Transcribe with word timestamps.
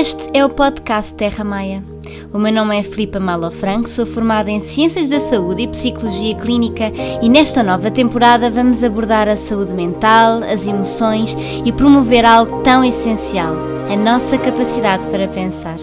Este 0.00 0.34
é 0.34 0.42
o 0.42 0.48
podcast 0.48 1.14
Terra 1.14 1.44
Maia. 1.44 1.84
O 2.32 2.38
meu 2.38 2.50
nome 2.50 2.74
é 2.74 2.82
Filipa 2.82 3.20
Malo 3.20 3.50
Franco, 3.50 3.86
sou 3.86 4.06
formada 4.06 4.50
em 4.50 4.58
Ciências 4.58 5.10
da 5.10 5.20
Saúde 5.20 5.64
e 5.64 5.68
Psicologia 5.68 6.34
Clínica 6.40 6.84
e 7.22 7.28
nesta 7.28 7.62
nova 7.62 7.90
temporada 7.90 8.48
vamos 8.48 8.82
abordar 8.82 9.28
a 9.28 9.36
saúde 9.36 9.74
mental, 9.74 10.42
as 10.42 10.66
emoções 10.66 11.34
e 11.66 11.70
promover 11.70 12.24
algo 12.24 12.62
tão 12.62 12.82
essencial, 12.82 13.52
a 13.92 13.94
nossa 13.94 14.38
capacidade 14.38 15.06
para 15.10 15.28
pensar. 15.28 15.76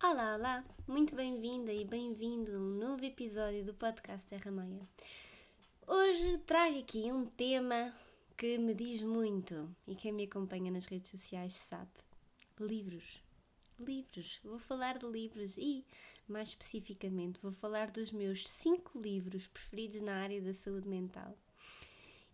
Olá, 0.00 0.36
olá! 0.36 0.64
Muito 0.86 1.16
bem-vinda 1.16 1.72
e 1.72 1.84
bem-vindo 1.84 2.52
a 2.52 2.60
um 2.60 2.78
novo 2.78 3.04
episódio 3.04 3.64
do 3.64 3.74
podcast 3.74 4.24
Terra 4.28 4.52
Maia. 4.52 4.88
Hoje 5.88 6.38
trago 6.46 6.78
aqui 6.78 7.10
um 7.10 7.26
tema 7.26 7.92
que 8.42 8.58
me 8.58 8.74
diz 8.74 9.00
muito 9.02 9.72
e 9.86 9.94
quem 9.94 10.10
me 10.10 10.24
acompanha 10.24 10.68
nas 10.68 10.86
redes 10.86 11.12
sociais 11.12 11.52
sabe: 11.52 11.92
livros. 12.58 13.22
Livros. 13.78 14.40
Vou 14.42 14.58
falar 14.58 14.98
de 14.98 15.06
livros 15.06 15.56
e, 15.56 15.86
mais 16.26 16.48
especificamente, 16.48 17.38
vou 17.40 17.52
falar 17.52 17.92
dos 17.92 18.10
meus 18.10 18.42
cinco 18.48 19.00
livros 19.00 19.46
preferidos 19.46 20.02
na 20.02 20.16
área 20.16 20.42
da 20.42 20.52
saúde 20.52 20.88
mental. 20.88 21.38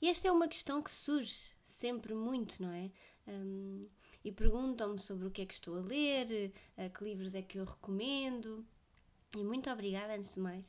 E 0.00 0.08
esta 0.08 0.28
é 0.28 0.32
uma 0.32 0.48
questão 0.48 0.82
que 0.82 0.90
surge 0.90 1.50
sempre 1.66 2.14
muito, 2.14 2.62
não 2.62 2.72
é? 2.72 2.90
Um, 3.26 3.86
e 4.24 4.32
perguntam-me 4.32 4.98
sobre 4.98 5.26
o 5.26 5.30
que 5.30 5.42
é 5.42 5.44
que 5.44 5.52
estou 5.52 5.76
a 5.76 5.82
ler, 5.82 6.54
a 6.78 6.88
que 6.88 7.04
livros 7.04 7.34
é 7.34 7.42
que 7.42 7.58
eu 7.58 7.66
recomendo. 7.66 8.64
E 9.36 9.44
muito 9.44 9.68
obrigada, 9.68 10.14
antes 10.14 10.32
de 10.32 10.40
mais. 10.40 10.64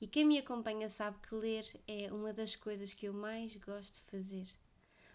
E 0.00 0.06
quem 0.06 0.24
me 0.24 0.38
acompanha 0.38 0.88
sabe 0.88 1.18
que 1.28 1.34
ler 1.34 1.66
é 1.86 2.10
uma 2.10 2.32
das 2.32 2.56
coisas 2.56 2.94
que 2.94 3.04
eu 3.04 3.12
mais 3.12 3.54
gosto 3.58 3.92
de 3.92 4.10
fazer. 4.10 4.48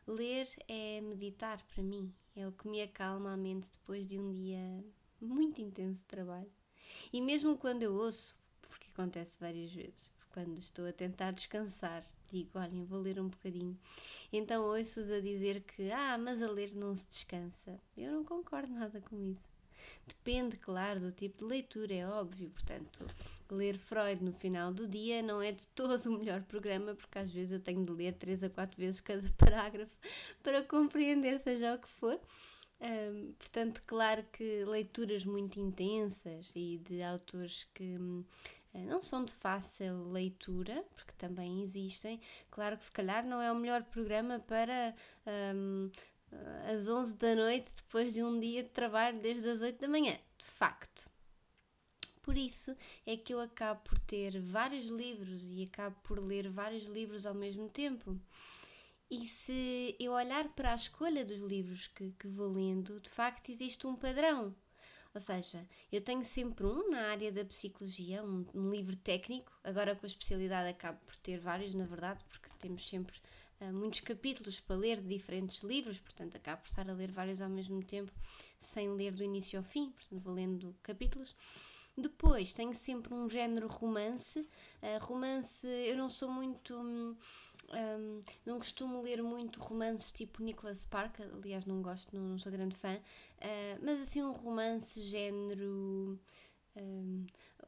Ler 0.06 0.48
é 0.68 1.00
meditar 1.00 1.62
para 1.74 1.82
mim, 1.82 2.14
é 2.36 2.46
o 2.46 2.52
que 2.52 2.68
me 2.68 2.82
acalma 2.82 3.34
a 3.34 3.38
mente 3.38 3.70
depois 3.72 4.06
de 4.06 4.20
um 4.20 4.34
dia 4.34 4.84
muito 5.22 5.62
intenso 5.62 6.00
de 6.00 6.06
trabalho. 6.06 6.52
E 7.12 7.22
mesmo 7.22 7.58
quando 7.58 7.84
eu 7.84 7.96
ouço, 7.96 8.38
porque 8.62 8.90
acontece 8.92 9.38
várias 9.40 9.72
vezes, 9.72 10.12
quando 10.34 10.60
estou 10.60 10.88
a 10.88 10.92
tentar 10.92 11.32
descansar, 11.32 12.04
digo, 12.32 12.60
olhem, 12.60 12.84
vou 12.84 13.00
ler 13.00 13.20
um 13.20 13.30
bocadinho. 13.30 13.80
Então 14.32 14.66
ouço-os 14.66 15.10
a 15.10 15.22
dizer 15.22 15.62
que, 15.62 15.92
ah, 15.92 16.18
mas 16.18 16.42
a 16.42 16.52
ler 16.52 16.76
não 16.76 16.96
se 16.96 17.08
descansa. 17.08 17.80
Eu 17.96 18.12
não 18.12 18.26
concordo 18.26 18.74
nada 18.74 19.00
com 19.00 19.24
isso. 19.24 19.54
Depende, 20.06 20.58
claro, 20.58 21.00
do 21.00 21.12
tipo 21.12 21.38
de 21.38 21.46
leitura, 21.46 21.94
é 21.94 22.08
óbvio. 22.08 22.50
Portanto, 22.50 23.06
ler 23.52 23.78
Freud 23.78 24.24
no 24.24 24.34
final 24.34 24.74
do 24.74 24.88
dia 24.88 25.22
não 25.22 25.42
é 25.42 25.52
de 25.52 25.68
todo 25.70 25.96
o 26.10 26.20
melhor 26.20 26.42
programa, 26.44 26.96
porque 26.96 27.20
às 27.20 27.32
vezes 27.32 27.52
eu 27.52 27.60
tenho 27.60 27.86
de 27.86 27.92
ler 27.92 28.14
três 28.14 28.44
a 28.44 28.50
quatro 28.50 28.78
vezes 28.78 29.00
cada 29.00 29.28
parágrafo 29.38 29.96
para 30.42 30.64
compreender, 30.64 31.40
seja 31.40 31.76
o 31.76 31.80
que 31.80 31.90
for. 31.90 32.20
Um, 32.82 33.34
portanto, 33.34 33.82
claro 33.88 34.26
que 34.32 34.66
leituras 34.66 35.24
muito 35.24 35.60
intensas 35.60 36.52
e 36.56 36.80
de 36.80 37.02
autores 37.02 37.66
que 37.74 37.98
um, 37.98 38.26
não 38.74 39.02
são 39.02 39.24
de 39.24 39.32
fácil 39.32 40.12
leitura, 40.12 40.84
porque 40.96 41.14
também 41.18 41.62
existem, 41.64 42.20
claro 42.52 42.78
que 42.78 42.84
se 42.84 42.92
calhar 42.92 43.26
não 43.26 43.42
é 43.42 43.52
o 43.52 43.56
melhor 43.56 43.84
programa 43.84 44.40
para 44.40 44.94
um, 45.56 45.90
às 46.70 46.88
11 46.88 47.14
da 47.16 47.36
noite, 47.36 47.72
depois 47.76 48.14
de 48.14 48.24
um 48.24 48.40
dia 48.40 48.64
de 48.64 48.70
trabalho 48.70 49.20
desde 49.20 49.48
as 49.50 49.62
8 49.62 49.80
da 49.80 49.88
manhã, 49.88 50.18
de 50.38 50.46
facto. 50.46 51.13
Por 52.24 52.38
isso 52.38 52.76
é 53.06 53.16
que 53.16 53.34
eu 53.34 53.40
acabo 53.40 53.82
por 53.82 54.00
ter 54.00 54.40
vários 54.40 54.88
livros 54.88 55.44
e 55.44 55.64
acabo 55.64 55.96
por 56.04 56.20
ler 56.20 56.50
vários 56.50 56.86
livros 56.86 57.26
ao 57.26 57.36
mesmo 57.36 57.70
tempo. 57.70 58.20
E 59.12 59.28
se 59.28 59.96
eu 60.00 60.14
olhar 60.14 60.48
para 60.56 60.72
a 60.72 60.76
escolha 60.76 61.24
dos 61.24 61.40
livros 61.40 61.86
que, 61.88 62.12
que 62.14 62.28
vou 62.28 62.52
lendo, 62.52 63.00
de 63.00 63.10
facto 63.10 63.52
existe 63.52 63.86
um 63.86 63.96
padrão. 63.96 64.56
Ou 65.14 65.22
seja, 65.22 65.68
eu 65.92 66.02
tenho 66.02 66.26
sempre 66.26 66.66
um 66.66 66.90
na 66.90 67.10
área 67.10 67.32
da 67.32 67.46
psicologia, 67.46 68.24
um, 68.24 68.46
um 68.56 68.72
livro 68.72 68.96
técnico, 68.96 69.52
agora 69.64 69.96
com 69.96 70.06
a 70.06 70.08
especialidade 70.08 70.70
acabo 70.70 71.00
por 71.06 71.16
ter 71.18 71.38
vários, 71.38 71.76
na 71.76 71.86
verdade, 71.86 72.24
porque 72.30 72.50
temos 72.58 72.88
sempre 72.88 73.16
uh, 73.62 73.72
muitos 73.72 74.00
capítulos 74.00 74.60
para 74.62 74.78
ler 74.78 75.02
de 75.02 75.10
diferentes 75.10 75.62
livros, 75.62 76.00
portanto 76.00 76.38
acabo 76.38 76.64
por 76.64 76.70
estar 76.70 76.90
a 76.90 76.94
ler 76.94 77.12
vários 77.12 77.42
ao 77.42 77.50
mesmo 77.50 77.84
tempo, 77.84 78.12
sem 78.60 78.90
ler 78.90 79.14
do 79.14 79.24
início 79.24 79.60
ao 79.60 79.64
fim, 79.64 79.92
portanto 79.92 80.22
vou 80.22 80.34
lendo 80.34 80.74
capítulos. 80.82 81.36
Depois 81.96 82.54
tenho 82.54 82.76
sempre 82.76 83.14
um 83.14 83.30
género 83.30 83.68
romance. 83.68 84.40
Uh, 84.40 85.04
romance, 85.04 85.68
eu 85.68 85.96
não 85.96 86.10
sou 86.10 86.30
muito. 86.30 86.76
Um, 86.76 87.16
um, 87.70 88.22
não 88.46 88.58
costumo 88.60 89.02
ler 89.02 89.22
muito 89.22 89.60
romances 89.60 90.12
tipo 90.12 90.44
Nicholas 90.44 90.80
Spark, 90.80 91.20
aliás, 91.22 91.66
não 91.66 91.82
gosto, 91.82 92.16
não, 92.16 92.30
não 92.30 92.40
sou 92.40 92.52
grande 92.52 92.76
fã, 92.76 92.96
uh, 92.96 93.80
mas 93.82 94.02
assim, 94.02 94.22
um 94.22 94.32
romance 94.32 95.02
género. 95.02 96.20
Um, 96.76 97.26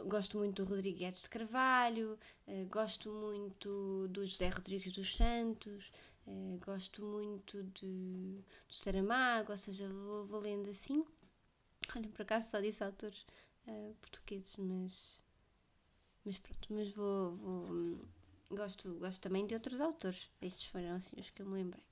gosto 0.08 0.38
muito 0.40 0.64
do 0.64 0.70
Rodrigues 0.70 1.22
de 1.22 1.30
Carvalho, 1.30 2.18
uh, 2.48 2.66
gosto 2.70 3.12
muito 3.12 4.08
do 4.10 4.26
José 4.26 4.50
Rodrigues 4.50 4.92
dos 4.92 5.16
Santos, 5.16 5.92
uh, 6.28 6.60
gosto 6.66 7.04
muito 7.04 7.64
de, 7.64 7.86
do 7.86 8.44
Saramago, 8.70 9.52
ou 9.52 9.58
seja, 9.58 9.88
vou, 9.88 10.26
vou 10.26 10.40
lendo 10.40 10.70
assim. 10.70 11.06
Olha, 11.96 12.10
por 12.10 12.24
acaso 12.24 12.50
só 12.50 12.60
disse 12.60 12.84
autores 12.84 13.26
uh, 13.68 13.96
portugueses, 14.02 14.56
mas, 14.58 15.22
mas 16.24 16.38
pronto, 16.38 16.74
mas 16.74 16.92
vou, 16.92 17.36
vou 17.36 18.06
gosto, 18.52 18.94
gosto 18.96 19.22
também 19.22 19.46
de 19.46 19.54
outros 19.54 19.82
autores. 19.82 20.30
Estes 20.42 20.66
foram 20.68 20.96
assim 20.96 21.16
os 21.20 21.30
que 21.30 21.42
eu 21.42 21.46
me 21.46 21.56
lembrei. 21.56 21.84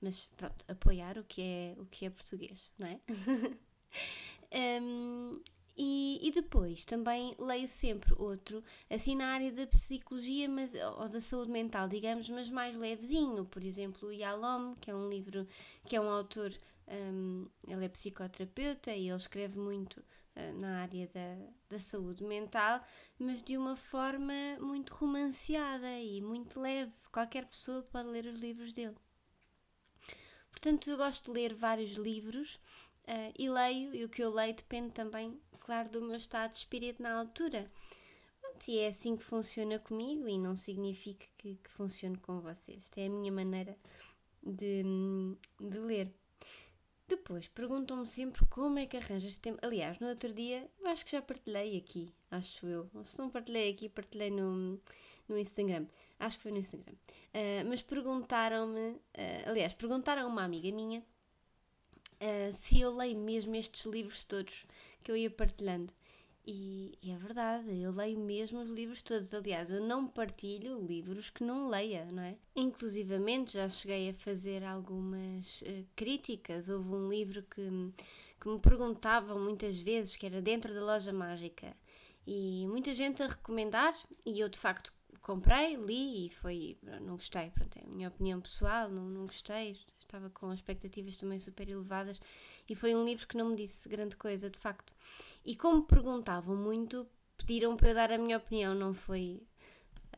Mas 0.00 0.26
pronto, 0.36 0.64
apoiar 0.68 1.18
o 1.18 1.24
que 1.24 1.42
é, 1.42 1.74
o 1.78 1.86
que 1.86 2.06
é 2.06 2.10
português, 2.10 2.72
não 2.78 2.86
é? 2.86 3.00
um, 4.80 5.40
e, 5.76 6.18
e, 6.22 6.32
depois 6.32 6.84
também 6.84 7.36
leio 7.38 7.68
sempre 7.68 8.12
outro, 8.16 8.64
assim 8.90 9.14
na 9.14 9.28
área 9.28 9.52
da 9.52 9.64
psicologia 9.66 10.48
mas, 10.48 10.70
ou 10.98 11.08
da 11.08 11.20
saúde 11.20 11.52
mental, 11.52 11.88
digamos, 11.88 12.28
mas 12.28 12.50
mais 12.50 12.76
levezinho. 12.76 13.44
Por 13.44 13.62
exemplo, 13.62 14.08
o 14.08 14.12
Yalom, 14.12 14.74
que 14.76 14.90
é 14.90 14.94
um 14.94 15.08
livro, 15.08 15.46
que 15.84 15.94
é 15.94 16.00
um 16.00 16.10
autor, 16.10 16.52
um, 16.88 17.46
ele 17.66 17.84
é 17.84 17.88
psicoterapeuta 17.88 18.92
e 18.92 19.08
ele 19.08 19.16
escreve 19.16 19.56
muito 19.58 20.00
eh, 20.00 20.17
na 20.54 20.82
área 20.82 21.08
da, 21.08 21.36
da 21.68 21.78
saúde 21.78 22.24
mental, 22.24 22.82
mas 23.18 23.42
de 23.42 23.56
uma 23.56 23.76
forma 23.76 24.32
muito 24.60 24.94
romanceada 24.94 25.98
e 25.98 26.20
muito 26.20 26.60
leve. 26.60 26.92
Qualquer 27.12 27.46
pessoa 27.46 27.82
pode 27.82 28.08
ler 28.08 28.26
os 28.26 28.40
livros 28.40 28.72
dele. 28.72 28.96
Portanto, 30.50 30.90
eu 30.90 30.96
gosto 30.96 31.26
de 31.26 31.30
ler 31.30 31.54
vários 31.54 31.92
livros 31.92 32.54
uh, 33.04 33.32
e 33.38 33.48
leio, 33.48 33.94
e 33.94 34.04
o 34.04 34.08
que 34.08 34.22
eu 34.22 34.32
leio 34.32 34.54
depende 34.54 34.92
também, 34.92 35.40
claro, 35.60 35.88
do 35.88 36.02
meu 36.02 36.16
estado 36.16 36.52
de 36.52 36.58
espírito 36.58 37.02
na 37.02 37.18
altura. 37.18 37.70
E 38.66 38.78
é 38.78 38.88
assim 38.88 39.16
que 39.16 39.22
funciona 39.22 39.78
comigo 39.78 40.28
e 40.28 40.36
não 40.36 40.56
significa 40.56 41.26
que, 41.38 41.56
que 41.56 41.70
funcione 41.70 42.16
com 42.18 42.40
vocês. 42.40 42.78
Esta 42.84 43.00
é 43.00 43.06
a 43.06 43.10
minha 43.10 43.30
maneira 43.30 43.78
de, 44.42 44.82
de 45.60 45.78
ler. 45.78 46.12
Depois 47.28 47.46
perguntam-me 47.46 48.06
sempre 48.06 48.42
como 48.46 48.78
é 48.78 48.86
que 48.86 48.96
arranjas 48.96 49.36
tempo. 49.36 49.58
Aliás, 49.60 49.98
no 49.98 50.08
outro 50.08 50.32
dia, 50.32 50.66
eu 50.80 50.86
acho 50.88 51.04
que 51.04 51.12
já 51.12 51.20
partilhei 51.20 51.76
aqui, 51.76 52.10
acho 52.30 52.66
eu. 52.66 52.90
Se 53.04 53.18
não 53.18 53.28
partilhei 53.28 53.70
aqui, 53.70 53.86
partilhei 53.86 54.30
no, 54.30 54.80
no 55.28 55.38
Instagram. 55.38 55.84
Acho 56.18 56.38
que 56.38 56.44
foi 56.44 56.52
no 56.52 56.58
Instagram. 56.58 56.94
Uh, 56.94 57.68
mas 57.68 57.82
perguntaram-me, 57.82 58.92
uh, 58.92 59.50
aliás, 59.50 59.74
perguntaram 59.74 60.22
a 60.22 60.26
uma 60.26 60.42
amiga 60.42 60.72
minha 60.72 61.00
uh, 61.00 62.56
se 62.56 62.80
eu 62.80 62.96
leio 62.96 63.18
mesmo 63.18 63.54
estes 63.56 63.84
livros 63.84 64.24
todos 64.24 64.64
que 65.04 65.10
eu 65.10 65.16
ia 65.16 65.28
partilhando. 65.28 65.92
E, 66.50 66.98
e, 67.02 67.10
é 67.10 67.16
verdade, 67.18 67.78
eu 67.78 67.92
leio 67.92 68.18
mesmo 68.18 68.60
os 68.60 68.70
livros 68.70 69.02
todos. 69.02 69.34
Aliás, 69.34 69.70
eu 69.70 69.82
não 69.82 70.08
partilho 70.08 70.80
livros 70.80 71.28
que 71.28 71.44
não 71.44 71.68
leia, 71.68 72.06
não 72.10 72.22
é? 72.22 72.38
Inclusivamente 72.56 73.52
já 73.52 73.68
cheguei 73.68 74.08
a 74.08 74.14
fazer 74.14 74.64
algumas 74.64 75.60
uh, 75.60 75.86
críticas. 75.94 76.70
Houve 76.70 76.88
um 76.88 77.10
livro 77.10 77.42
que, 77.42 77.92
que 78.40 78.48
me 78.48 78.58
perguntavam 78.60 79.38
muitas 79.38 79.78
vezes, 79.78 80.16
que 80.16 80.24
era 80.24 80.40
Dentro 80.40 80.72
da 80.72 80.80
Loja 80.80 81.12
Mágica. 81.12 81.76
E 82.26 82.66
muita 82.66 82.94
gente 82.94 83.22
a 83.22 83.26
recomendar, 83.26 83.94
e 84.24 84.40
eu 84.40 84.48
de 84.48 84.58
facto 84.58 84.90
comprei, 85.20 85.76
li 85.76 86.28
e 86.28 86.30
foi. 86.30 86.78
Não 87.02 87.16
gostei, 87.16 87.50
pronto, 87.50 87.76
é 87.76 87.84
a 87.84 87.88
minha 87.90 88.08
opinião 88.08 88.40
pessoal, 88.40 88.88
não, 88.88 89.04
não 89.04 89.26
gostei 89.26 89.76
estava 90.08 90.30
com 90.30 90.52
expectativas 90.52 91.18
também 91.18 91.38
super 91.38 91.68
elevadas 91.68 92.20
e 92.68 92.74
foi 92.74 92.94
um 92.94 93.04
livro 93.04 93.28
que 93.28 93.36
não 93.36 93.50
me 93.50 93.56
disse 93.56 93.88
grande 93.88 94.16
coisa, 94.16 94.48
de 94.50 94.58
facto. 94.58 94.94
E 95.44 95.54
como 95.54 95.82
perguntavam 95.82 96.56
muito, 96.56 97.06
pediram 97.36 97.76
para 97.76 97.90
eu 97.90 97.94
dar 97.94 98.10
a 98.10 98.18
minha 98.18 98.38
opinião, 98.38 98.74
não 98.74 98.94
foi. 98.94 99.42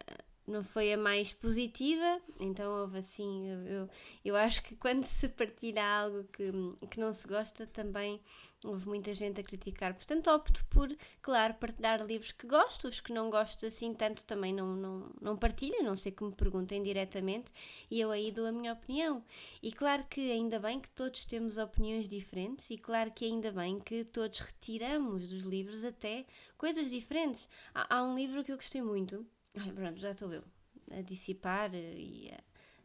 Eh, 0.07 0.25
não 0.47 0.63
foi 0.63 0.93
a 0.93 0.97
mais 0.97 1.33
positiva, 1.33 2.21
então 2.39 2.73
houve 2.81 2.99
assim, 2.99 3.49
eu, 3.49 3.89
eu, 4.25 4.37
acho 4.37 4.63
que 4.63 4.77
quando 4.77 5.05
se 5.05 5.29
partilha 5.29 5.85
algo 5.85 6.25
que, 6.33 6.51
que 6.89 7.01
não 7.01 7.13
se 7.13 7.27
gosta, 7.27 7.67
também 7.67 8.21
houve 8.65 8.89
muita 8.89 9.15
gente 9.15 9.41
a 9.41 9.45
criticar. 9.45 9.95
Portanto, 9.95 10.31
opto 10.31 10.65
por, 10.67 10.89
claro, 11.23 11.55
partilhar 11.55 12.05
livros 12.05 12.33
que 12.33 12.47
gosto, 12.47 12.89
os 12.89 13.01
que 13.01 13.13
não 13.13 13.31
gosto 13.31 13.67
assim 13.67 13.95
tanto 13.95 14.25
também 14.25 14.53
não, 14.53 14.77
não, 14.77 15.11
não 15.21 15.37
partilho, 15.37 15.83
não 15.83 15.97
sei 15.97 16.13
que 16.13 16.25
me 16.25 16.33
perguntem 16.33 16.83
diretamente, 16.83 17.51
e 17.91 18.01
eu 18.01 18.11
aí 18.11 18.31
dou 18.31 18.47
a 18.47 18.53
minha 18.53 18.73
opinião. 18.73 19.25
E 19.63 19.73
claro 19.73 20.05
que 20.09 20.31
ainda 20.33 20.59
bem 20.59 20.81
que 20.81 20.89
todos 20.91 21.25
temos 21.25 21.59
opiniões 21.59 22.09
diferentes, 22.09 22.71
e 22.71 22.79
claro 22.79 23.11
que 23.11 23.25
ainda 23.25 23.51
bem 23.53 23.81
que 23.81 24.05
todos 24.05 24.41
retiramos 24.41 25.29
dos 25.29 25.45
livros 25.45 25.85
até 25.85 26.27
coisas 26.57 26.91
diferentes. 26.91 27.49
Há, 27.75 27.97
há 27.97 28.03
um 28.03 28.15
livro 28.15 28.45
que 28.45 28.53
eu 28.53 28.57
gostei 28.57 28.83
muito 28.83 29.27
Ai, 29.57 29.73
pronto, 29.73 29.99
já 29.99 30.13
estou 30.13 30.33
eu 30.33 30.45
a 30.91 31.03
dissipar 31.03 31.75
e 31.75 32.31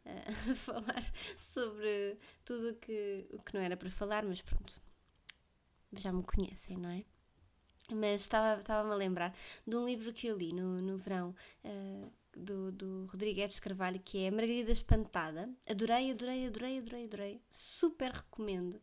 a, 0.04 0.50
a 0.50 0.54
falar 0.54 1.12
sobre 1.38 2.16
tudo 2.44 2.74
que, 2.74 3.26
o 3.32 3.42
que 3.42 3.54
não 3.54 3.60
era 3.60 3.76
para 3.76 3.90
falar, 3.90 4.24
mas 4.24 4.40
pronto, 4.42 4.80
já 5.92 6.12
me 6.12 6.22
conhecem, 6.22 6.76
não 6.76 6.90
é? 6.90 7.04
Mas 7.92 8.22
estava-me 8.22 8.92
a 8.92 8.96
lembrar 8.96 9.34
de 9.66 9.76
um 9.76 9.86
livro 9.86 10.12
que 10.12 10.26
eu 10.26 10.36
li 10.36 10.52
no, 10.52 10.82
no 10.82 10.98
verão 10.98 11.34
uh, 11.64 12.10
do, 12.36 12.72
do 12.72 13.06
Rodrigues 13.06 13.60
Carvalho, 13.60 14.00
que 14.00 14.24
é 14.24 14.30
Margarida 14.30 14.72
Espantada. 14.72 15.48
Adorei, 15.68 16.10
adorei, 16.10 16.46
adorei, 16.46 16.78
adorei, 16.78 17.04
adorei. 17.04 17.40
Super 17.48 18.10
recomendo. 18.10 18.74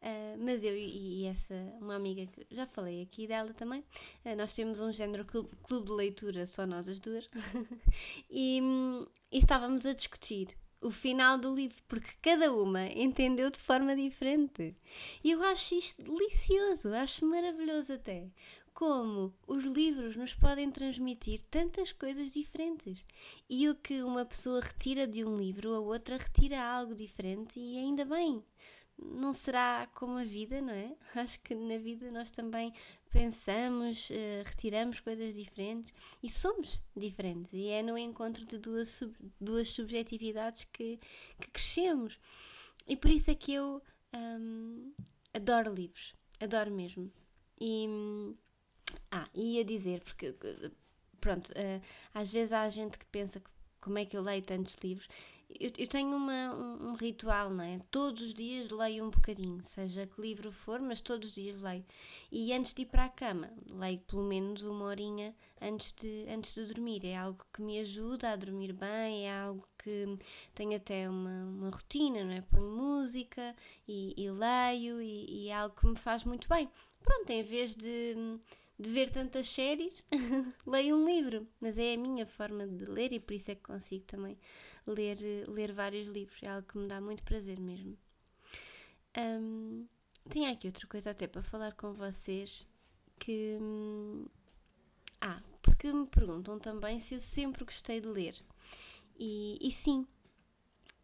Uh, 0.00 0.38
mas 0.38 0.62
eu 0.62 0.76
e, 0.76 1.22
e, 1.22 1.26
essa, 1.26 1.54
uma 1.80 1.96
amiga 1.96 2.26
que 2.26 2.46
já 2.54 2.66
falei 2.66 3.02
aqui 3.02 3.26
dela 3.26 3.52
também, 3.52 3.80
uh, 4.24 4.36
nós 4.36 4.52
temos 4.52 4.78
um 4.78 4.92
género 4.92 5.24
clube, 5.24 5.50
clube, 5.62 5.86
de 5.86 5.92
leitura, 5.92 6.46
só 6.46 6.66
nós 6.66 6.86
as 6.86 7.00
duas, 7.00 7.28
e, 8.30 8.60
e 9.32 9.38
estávamos 9.38 9.84
a 9.86 9.92
discutir 9.92 10.56
o 10.80 10.90
final 10.90 11.38
do 11.38 11.54
livro, 11.54 11.82
porque 11.88 12.10
cada 12.22 12.52
uma 12.52 12.86
entendeu 12.86 13.50
de 13.50 13.58
forma 13.58 13.96
diferente. 13.96 14.76
E 15.22 15.30
eu 15.30 15.42
acho 15.42 15.74
isto 15.74 16.02
delicioso, 16.02 16.94
acho 16.94 17.26
maravilhoso 17.26 17.94
até. 17.94 18.28
Como 18.72 19.34
os 19.46 19.64
livros 19.64 20.14
nos 20.14 20.34
podem 20.34 20.70
transmitir 20.70 21.40
tantas 21.50 21.90
coisas 21.90 22.30
diferentes. 22.30 23.04
E 23.50 23.68
o 23.68 23.74
que 23.74 24.02
uma 24.02 24.24
pessoa 24.24 24.60
retira 24.60 25.06
de 25.06 25.24
um 25.24 25.36
livro, 25.36 25.74
a 25.74 25.80
outra 25.80 26.16
retira 26.16 26.62
algo 26.62 26.94
diferente, 26.94 27.58
e 27.58 27.76
ainda 27.76 28.04
bem 28.04 28.44
não 28.98 29.32
será 29.32 29.88
como 29.94 30.18
a 30.18 30.24
vida, 30.24 30.60
não 30.60 30.72
é? 30.72 30.94
Acho 31.14 31.40
que 31.40 31.54
na 31.54 31.78
vida 31.78 32.10
nós 32.10 32.30
também 32.30 32.72
pensamos, 33.10 34.10
uh, 34.10 34.42
retiramos 34.44 35.00
coisas 35.00 35.34
diferentes 35.34 35.92
e 36.22 36.30
somos 36.30 36.80
diferentes. 36.96 37.52
E 37.52 37.68
é 37.68 37.82
no 37.82 37.96
encontro 37.96 38.44
de 38.44 38.58
duas, 38.58 38.88
sub, 38.88 39.14
duas 39.40 39.68
subjetividades 39.68 40.64
que, 40.72 40.98
que 41.40 41.50
crescemos. 41.50 42.18
E 42.86 42.96
por 42.96 43.10
isso 43.10 43.30
é 43.30 43.34
que 43.34 43.52
eu 43.52 43.82
um, 44.14 44.92
adoro 45.32 45.72
livros, 45.72 46.14
adoro 46.40 46.70
mesmo. 46.70 47.10
E, 47.60 47.86
ah, 49.10 49.28
ia 49.34 49.64
dizer, 49.64 50.00
porque 50.00 50.34
pronto, 51.20 51.50
uh, 51.50 51.82
às 52.14 52.30
vezes 52.30 52.52
há 52.52 52.68
gente 52.68 52.98
que 52.98 53.06
pensa 53.06 53.42
como 53.80 53.98
é 53.98 54.04
que 54.04 54.16
eu 54.16 54.22
leio 54.22 54.42
tantos 54.42 54.76
livros 54.82 55.08
eu, 55.48 55.70
eu 55.78 55.86
tenho 55.86 56.14
uma, 56.14 56.54
um, 56.54 56.90
um, 56.90 56.92
ritual, 56.94 57.50
não 57.50 57.64
é? 57.64 57.80
Todos 57.90 58.22
os 58.22 58.34
dias 58.34 58.70
leio 58.70 59.04
um 59.04 59.10
bocadinho, 59.10 59.62
seja 59.62 60.06
que 60.06 60.20
livro 60.20 60.52
for, 60.52 60.80
mas 60.80 61.00
todos 61.00 61.28
os 61.28 61.34
dias 61.34 61.62
leio. 61.62 61.84
E 62.30 62.52
antes 62.52 62.74
de 62.74 62.82
ir 62.82 62.86
para 62.86 63.06
a 63.06 63.08
cama, 63.08 63.50
leio 63.66 63.98
pelo 64.00 64.22
menos 64.22 64.62
uma 64.62 64.84
horinha 64.84 65.34
antes 65.60 65.92
de, 65.92 66.26
antes 66.28 66.54
de 66.54 66.66
dormir. 66.66 67.04
É 67.04 67.16
algo 67.16 67.44
que 67.52 67.62
me 67.62 67.80
ajuda 67.80 68.30
a 68.32 68.36
dormir 68.36 68.72
bem, 68.72 69.26
é 69.26 69.40
algo 69.40 69.66
que 69.78 70.18
tenho 70.54 70.76
até 70.76 71.08
uma, 71.08 71.44
uma 71.44 71.70
rotina, 71.70 72.24
não 72.24 72.32
é? 72.32 72.42
Ponho 72.42 72.70
música 72.70 73.56
e, 73.86 74.14
e 74.16 74.30
leio 74.30 75.00
e, 75.00 75.44
e 75.44 75.48
é 75.48 75.54
algo 75.54 75.74
que 75.74 75.86
me 75.86 75.96
faz 75.96 76.24
muito 76.24 76.48
bem. 76.48 76.68
Pronto, 77.02 77.30
em 77.30 77.42
vez 77.42 77.74
de 77.74 78.38
de 78.78 78.88
ver 78.90 79.10
tantas 79.10 79.48
séries, 79.48 80.04
leio 80.64 80.96
um 80.96 81.04
livro. 81.04 81.46
Mas 81.60 81.76
é 81.78 81.94
a 81.94 81.98
minha 81.98 82.24
forma 82.24 82.66
de 82.66 82.84
ler 82.84 83.12
e 83.12 83.18
por 83.18 83.34
isso 83.34 83.50
é 83.50 83.54
que 83.54 83.62
consigo 83.62 84.04
também 84.04 84.38
ler, 84.88 85.18
ler 85.48 85.72
vários 85.72 86.08
livros. 86.08 86.42
É 86.42 86.48
algo 86.48 86.66
que 86.66 86.78
me 86.78 86.88
dá 86.88 87.00
muito 87.00 87.22
prazer 87.22 87.60
mesmo. 87.60 87.96
Um, 89.16 89.86
tinha 90.30 90.52
aqui 90.52 90.66
outra 90.66 90.86
coisa 90.86 91.10
até 91.10 91.26
para 91.26 91.42
falar 91.42 91.72
com 91.74 91.92
vocês 91.92 92.66
que. 93.18 93.58
Hum, 93.60 94.26
ah, 95.20 95.42
porque 95.62 95.92
me 95.92 96.06
perguntam 96.06 96.58
também 96.58 97.00
se 97.00 97.14
eu 97.14 97.20
sempre 97.20 97.64
gostei 97.64 98.00
de 98.00 98.06
ler. 98.06 98.36
E, 99.18 99.58
e 99.60 99.70
sim, 99.72 100.06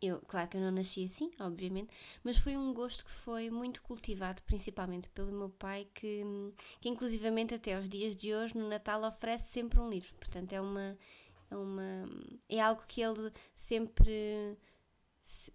eu, 0.00 0.20
claro 0.28 0.48
que 0.48 0.56
eu 0.56 0.60
não 0.60 0.70
nasci 0.70 1.04
assim, 1.06 1.30
obviamente, 1.40 1.90
mas 2.22 2.38
foi 2.38 2.56
um 2.56 2.72
gosto 2.74 3.04
que 3.04 3.10
foi 3.10 3.50
muito 3.50 3.82
cultivado, 3.82 4.42
principalmente 4.42 5.08
pelo 5.08 5.32
meu 5.32 5.50
pai, 5.50 5.88
que, 5.94 6.22
hum, 6.24 6.52
que 6.80 6.88
inclusivamente 6.88 7.54
até 7.54 7.74
aos 7.74 7.88
dias 7.88 8.14
de 8.14 8.34
hoje, 8.34 8.56
no 8.56 8.68
Natal, 8.68 9.02
oferece 9.02 9.48
sempre 9.52 9.80
um 9.80 9.88
livro. 9.88 10.14
Portanto, 10.14 10.52
é 10.52 10.60
uma, 10.60 10.96
uma, 11.56 12.08
é 12.48 12.60
algo 12.60 12.82
que 12.86 13.00
ele 13.00 13.32
sempre 13.54 14.56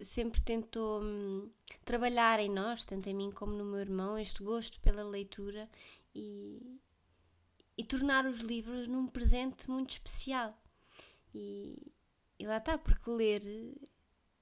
sempre 0.02 0.40
tentou 0.40 1.02
hum, 1.02 1.50
trabalhar 1.84 2.40
em 2.40 2.50
nós, 2.50 2.84
tanto 2.84 3.08
em 3.08 3.14
mim 3.14 3.30
como 3.30 3.52
no 3.52 3.64
meu 3.64 3.80
irmão, 3.80 4.18
este 4.18 4.42
gosto 4.42 4.80
pela 4.80 5.02
leitura 5.02 5.68
e, 6.14 6.80
e 7.76 7.84
tornar 7.84 8.26
os 8.26 8.40
livros 8.40 8.86
num 8.86 9.06
presente 9.06 9.70
muito 9.70 9.92
especial. 9.92 10.56
E, 11.34 11.92
e 12.38 12.46
lá 12.46 12.58
está, 12.58 12.76
porque 12.78 13.10
ler 13.10 13.42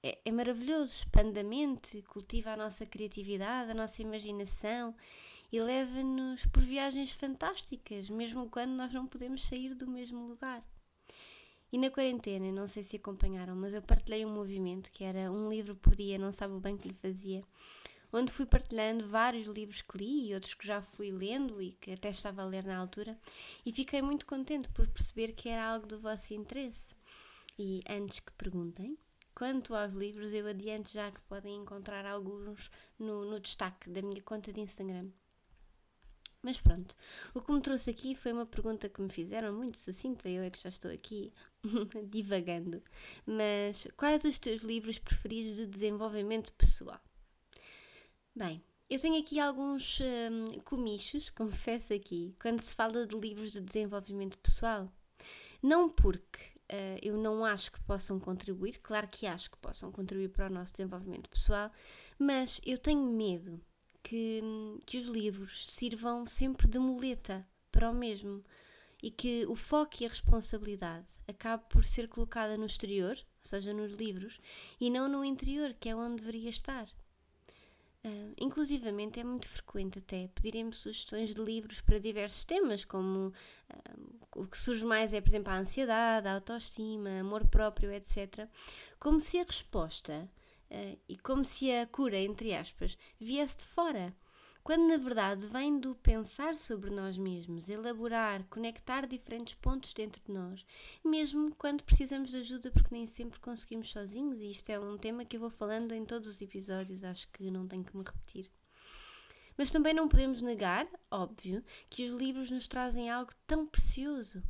é, 0.02 0.18
é, 0.24 0.32
maravilhoso, 0.32 0.92
expande 0.92 1.40
a 1.40 1.44
mente, 1.44 2.02
cultiva 2.02 2.52
a 2.52 2.56
nossa 2.56 2.86
criatividade, 2.86 3.70
a 3.70 3.74
nossa 3.74 4.02
imaginação 4.02 4.94
e 5.50 5.60
leva-nos 5.60 6.44
por 6.46 6.62
viagens 6.62 7.12
fantásticas, 7.12 8.10
mesmo 8.10 8.48
quando 8.50 8.72
nós 8.72 8.92
não 8.92 9.06
podemos 9.06 9.44
sair 9.46 9.74
do 9.74 9.86
mesmo 9.86 10.26
lugar. 10.26 10.62
E 11.70 11.76
na 11.76 11.90
quarentena, 11.90 12.50
não 12.50 12.66
sei 12.66 12.82
se 12.82 12.96
acompanharam, 12.96 13.54
mas 13.54 13.74
eu 13.74 13.82
partilhei 13.82 14.24
um 14.24 14.32
movimento 14.32 14.90
que 14.90 15.04
era 15.04 15.30
um 15.30 15.50
livro 15.50 15.76
por 15.76 15.94
dia, 15.94 16.18
não 16.18 16.32
sabe 16.32 16.54
o 16.54 16.60
bem 16.60 16.78
que 16.78 16.88
lhe 16.88 16.94
fazia, 16.94 17.44
onde 18.10 18.32
fui 18.32 18.46
partilhando 18.46 19.06
vários 19.06 19.46
livros 19.46 19.82
que 19.82 19.98
li 19.98 20.30
e 20.30 20.34
outros 20.34 20.54
que 20.54 20.66
já 20.66 20.80
fui 20.80 21.10
lendo 21.10 21.60
e 21.60 21.72
que 21.72 21.92
até 21.92 22.08
estava 22.08 22.40
a 22.42 22.46
ler 22.46 22.64
na 22.64 22.78
altura, 22.78 23.18
e 23.66 23.72
fiquei 23.72 24.00
muito 24.00 24.24
contente 24.24 24.68
por 24.70 24.86
perceber 24.88 25.32
que 25.32 25.48
era 25.48 25.74
algo 25.74 25.86
do 25.86 26.00
vosso 26.00 26.32
interesse. 26.32 26.96
E 27.58 27.82
antes 27.88 28.20
que 28.20 28.32
perguntem, 28.32 28.96
quanto 29.34 29.74
aos 29.74 29.92
livros, 29.92 30.32
eu 30.32 30.46
adianto 30.46 30.90
já 30.90 31.10
que 31.10 31.20
podem 31.22 31.56
encontrar 31.56 32.06
alguns 32.06 32.70
no, 32.98 33.24
no 33.24 33.40
destaque 33.40 33.90
da 33.90 34.00
minha 34.00 34.22
conta 34.22 34.52
de 34.52 34.60
Instagram. 34.60 35.10
Mas 36.40 36.60
pronto, 36.60 36.94
o 37.34 37.40
que 37.40 37.50
me 37.50 37.60
trouxe 37.60 37.90
aqui 37.90 38.14
foi 38.14 38.32
uma 38.32 38.46
pergunta 38.46 38.88
que 38.88 39.02
me 39.02 39.08
fizeram 39.08 39.52
muito 39.52 39.76
sucinta, 39.76 40.28
eu 40.28 40.42
é 40.42 40.50
que 40.50 40.62
já 40.62 40.68
estou 40.68 40.90
aqui 40.90 41.32
divagando. 42.08 42.82
Mas 43.26 43.86
quais 43.96 44.24
os 44.24 44.38
teus 44.38 44.62
livros 44.62 44.98
preferidos 44.98 45.56
de 45.56 45.66
desenvolvimento 45.66 46.52
pessoal? 46.52 47.00
Bem, 48.34 48.62
eu 48.88 48.98
tenho 49.00 49.20
aqui 49.20 49.38
alguns 49.38 50.00
hum, 50.00 50.60
comichos, 50.64 51.28
confesso 51.36 51.92
aqui, 51.92 52.34
quando 52.40 52.60
se 52.60 52.74
fala 52.74 53.06
de 53.06 53.16
livros 53.16 53.52
de 53.52 53.60
desenvolvimento 53.60 54.38
pessoal. 54.38 54.90
Não 55.62 55.88
porque 55.90 56.40
uh, 56.72 56.98
eu 57.02 57.16
não 57.16 57.44
acho 57.44 57.72
que 57.72 57.80
possam 57.82 58.18
contribuir, 58.18 58.78
claro 58.82 59.08
que 59.08 59.26
acho 59.26 59.50
que 59.50 59.58
possam 59.58 59.90
contribuir 59.90 60.28
para 60.28 60.46
o 60.46 60.52
nosso 60.52 60.72
desenvolvimento 60.72 61.28
pessoal, 61.28 61.70
mas 62.18 62.60
eu 62.64 62.78
tenho 62.78 63.02
medo 63.02 63.60
que, 64.02 64.40
que 64.86 64.98
os 64.98 65.06
livros 65.06 65.68
sirvam 65.70 66.26
sempre 66.26 66.66
de 66.66 66.78
muleta 66.78 67.46
para 67.70 67.90
o 67.90 67.94
mesmo 67.94 68.42
e 69.02 69.10
que 69.10 69.46
o 69.46 69.54
foco 69.54 69.96
e 70.00 70.06
a 70.06 70.08
responsabilidade 70.08 71.06
acabe 71.26 71.64
por 71.68 71.84
ser 71.84 72.08
colocada 72.08 72.56
no 72.56 72.66
exterior, 72.66 73.16
ou 73.16 73.48
seja, 73.48 73.72
nos 73.72 73.92
livros, 73.92 74.40
e 74.80 74.90
não 74.90 75.08
no 75.08 75.24
interior, 75.24 75.74
que 75.78 75.88
é 75.88 75.96
onde 75.96 76.16
deveria 76.16 76.50
estar. 76.50 76.88
Uh, 78.04 78.32
inclusivamente 78.38 79.18
é 79.18 79.24
muito 79.24 79.48
frequente 79.48 79.98
até 79.98 80.28
pedirem-me 80.28 80.72
sugestões 80.72 81.34
de 81.34 81.42
livros 81.42 81.80
para 81.80 81.98
diversos 81.98 82.44
temas, 82.44 82.84
como 82.84 83.28
uh, 83.28 84.26
o 84.36 84.46
que 84.46 84.56
surge 84.56 84.84
mais 84.84 85.12
é, 85.12 85.20
por 85.20 85.28
exemplo, 85.28 85.52
a 85.52 85.58
ansiedade, 85.58 86.28
a 86.28 86.34
autoestima, 86.34 87.20
amor 87.20 87.46
próprio, 87.48 87.92
etc. 87.92 88.48
Como 89.00 89.18
se 89.18 89.38
a 89.38 89.44
resposta 89.44 90.30
uh, 90.70 90.98
e 91.08 91.18
como 91.18 91.44
se 91.44 91.72
a 91.72 91.86
cura, 91.86 92.18
entre 92.18 92.54
aspas, 92.54 92.96
viesse 93.18 93.56
de 93.56 93.64
fora, 93.64 94.14
quando 94.68 94.86
na 94.86 94.98
verdade 94.98 95.46
vem 95.46 95.80
do 95.80 95.94
pensar 95.94 96.54
sobre 96.54 96.90
nós 96.90 97.16
mesmos, 97.16 97.70
elaborar, 97.70 98.44
conectar 98.50 99.06
diferentes 99.06 99.54
pontos 99.54 99.94
dentro 99.94 100.20
de 100.22 100.30
nós, 100.30 100.62
mesmo 101.02 101.54
quando 101.54 101.82
precisamos 101.82 102.28
de 102.28 102.36
ajuda, 102.36 102.70
porque 102.70 102.94
nem 102.94 103.06
sempre 103.06 103.40
conseguimos 103.40 103.88
sozinhos, 103.90 104.38
e 104.42 104.50
isto 104.50 104.68
é 104.68 104.78
um 104.78 104.98
tema 104.98 105.24
que 105.24 105.36
eu 105.36 105.40
vou 105.40 105.48
falando 105.48 105.92
em 105.92 106.04
todos 106.04 106.28
os 106.28 106.42
episódios, 106.42 107.02
acho 107.02 107.26
que 107.28 107.50
não 107.50 107.66
tenho 107.66 107.82
que 107.82 107.96
me 107.96 108.04
repetir. 108.04 108.50
Mas 109.56 109.70
também 109.70 109.94
não 109.94 110.06
podemos 110.06 110.42
negar, 110.42 110.86
óbvio, 111.10 111.64
que 111.88 112.04
os 112.04 112.12
livros 112.12 112.50
nos 112.50 112.68
trazem 112.68 113.08
algo 113.08 113.32
tão 113.46 113.66
precioso 113.66 114.42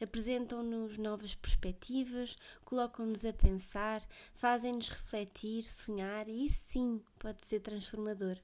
apresentam-nos 0.00 0.96
novas 0.96 1.34
perspectivas, 1.34 2.36
colocam-nos 2.64 3.24
a 3.24 3.32
pensar, 3.32 4.06
fazem-nos 4.32 4.88
refletir, 4.88 5.64
sonhar 5.64 6.28
e 6.28 6.46
isso 6.46 6.62
sim 6.68 7.02
pode 7.18 7.44
ser 7.44 7.58
transformador. 7.58 8.38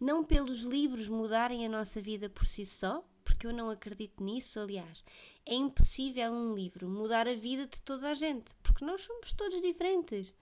Não 0.00 0.24
pelos 0.24 0.60
livros 0.60 1.08
mudarem 1.08 1.64
a 1.66 1.68
nossa 1.68 2.00
vida 2.00 2.28
por 2.28 2.46
si 2.46 2.64
só, 2.66 3.04
porque 3.24 3.46
eu 3.46 3.52
não 3.52 3.70
acredito 3.70 4.22
nisso, 4.22 4.60
aliás. 4.60 5.04
É 5.44 5.54
impossível 5.54 6.32
um 6.32 6.54
livro 6.54 6.88
mudar 6.88 7.28
a 7.28 7.34
vida 7.34 7.66
de 7.66 7.80
toda 7.82 8.10
a 8.10 8.14
gente, 8.14 8.50
porque 8.62 8.84
nós 8.84 9.02
somos 9.02 9.32
todos 9.32 9.60
diferentes. 9.60 10.34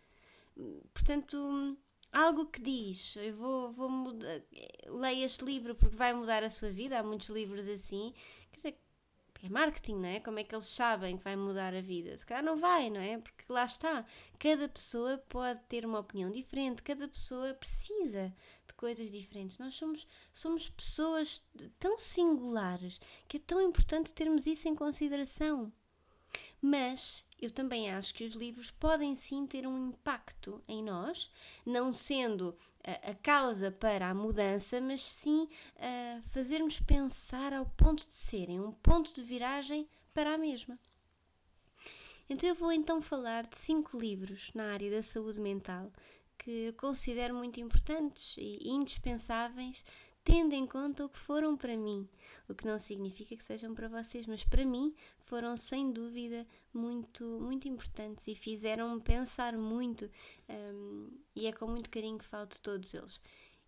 Portanto, 0.92 1.76
algo 2.12 2.46
que 2.46 2.60
diz, 2.60 3.16
eu 3.16 3.34
vou, 3.34 3.72
vou 3.72 3.88
mudar, 3.88 4.40
leia 4.86 5.24
este 5.26 5.44
livro 5.44 5.74
porque 5.74 5.96
vai 5.96 6.14
mudar 6.14 6.44
a 6.44 6.50
sua 6.50 6.70
vida, 6.70 6.98
há 6.98 7.02
muitos 7.02 7.28
livros 7.28 7.66
assim, 7.68 8.14
quer 8.52 8.56
dizer, 8.56 8.78
é 9.42 9.48
marketing, 9.50 9.96
não 9.96 10.08
é? 10.08 10.20
Como 10.20 10.38
é 10.38 10.44
que 10.44 10.54
eles 10.54 10.66
sabem 10.66 11.18
que 11.18 11.24
vai 11.24 11.36
mudar 11.36 11.74
a 11.74 11.80
vida? 11.82 12.16
Se 12.16 12.24
calhar 12.24 12.42
não 12.42 12.56
vai, 12.56 12.88
não 12.88 13.00
é? 13.00 13.18
Porque 13.18 13.44
lá 13.52 13.64
está, 13.64 14.06
cada 14.38 14.68
pessoa 14.68 15.18
pode 15.28 15.60
ter 15.68 15.84
uma 15.84 15.98
opinião 15.98 16.30
diferente, 16.30 16.82
cada 16.82 17.06
pessoa 17.06 17.52
precisa 17.52 18.32
coisas 18.84 19.10
diferentes. 19.10 19.56
Nós 19.56 19.74
somos, 19.74 20.06
somos 20.30 20.68
pessoas 20.68 21.42
tão 21.78 21.98
singulares 21.98 23.00
que 23.26 23.38
é 23.38 23.40
tão 23.40 23.58
importante 23.58 24.12
termos 24.12 24.46
isso 24.46 24.68
em 24.68 24.74
consideração. 24.74 25.72
Mas 26.60 27.24
eu 27.40 27.50
também 27.50 27.90
acho 27.90 28.12
que 28.12 28.24
os 28.24 28.34
livros 28.34 28.70
podem 28.70 29.16
sim 29.16 29.46
ter 29.46 29.66
um 29.66 29.88
impacto 29.88 30.62
em 30.68 30.82
nós, 30.82 31.30
não 31.64 31.94
sendo 31.94 32.54
a, 32.86 33.12
a 33.12 33.14
causa 33.14 33.70
para 33.70 34.10
a 34.10 34.14
mudança, 34.14 34.78
mas 34.82 35.00
sim 35.00 35.48
a 35.78 36.20
fazermos 36.20 36.78
pensar 36.78 37.54
ao 37.54 37.64
ponto 37.64 38.06
de 38.06 38.14
serem 38.14 38.60
um 38.60 38.70
ponto 38.70 39.14
de 39.14 39.22
viragem 39.22 39.88
para 40.12 40.34
a 40.34 40.38
mesma. 40.38 40.78
Então 42.28 42.46
eu 42.46 42.54
vou 42.54 42.70
então 42.70 43.00
falar 43.00 43.46
de 43.46 43.56
cinco 43.56 43.96
livros 43.96 44.50
na 44.54 44.72
área 44.74 44.90
da 44.90 45.02
saúde 45.02 45.40
mental 45.40 45.90
que 46.38 46.72
considero 46.72 47.34
muito 47.34 47.60
importantes 47.60 48.36
e 48.38 48.68
indispensáveis 48.68 49.84
tendo 50.24 50.54
em 50.54 50.66
conta 50.66 51.04
o 51.04 51.08
que 51.08 51.18
foram 51.18 51.54
para 51.54 51.76
mim, 51.76 52.08
o 52.48 52.54
que 52.54 52.66
não 52.66 52.78
significa 52.78 53.36
que 53.36 53.44
sejam 53.44 53.74
para 53.74 53.88
vocês, 53.88 54.26
mas 54.26 54.42
para 54.42 54.64
mim 54.64 54.94
foram 55.20 55.54
sem 55.54 55.92
dúvida 55.92 56.46
muito, 56.72 57.24
muito 57.40 57.68
importantes 57.68 58.26
e 58.26 58.34
fizeram-me 58.34 59.00
pensar 59.02 59.52
muito, 59.56 60.10
um, 60.48 61.10
e 61.36 61.46
é 61.46 61.52
com 61.52 61.66
muito 61.66 61.90
carinho 61.90 62.18
que 62.18 62.24
falo 62.24 62.46
de 62.46 62.60
todos 62.60 62.94
eles. 62.94 63.20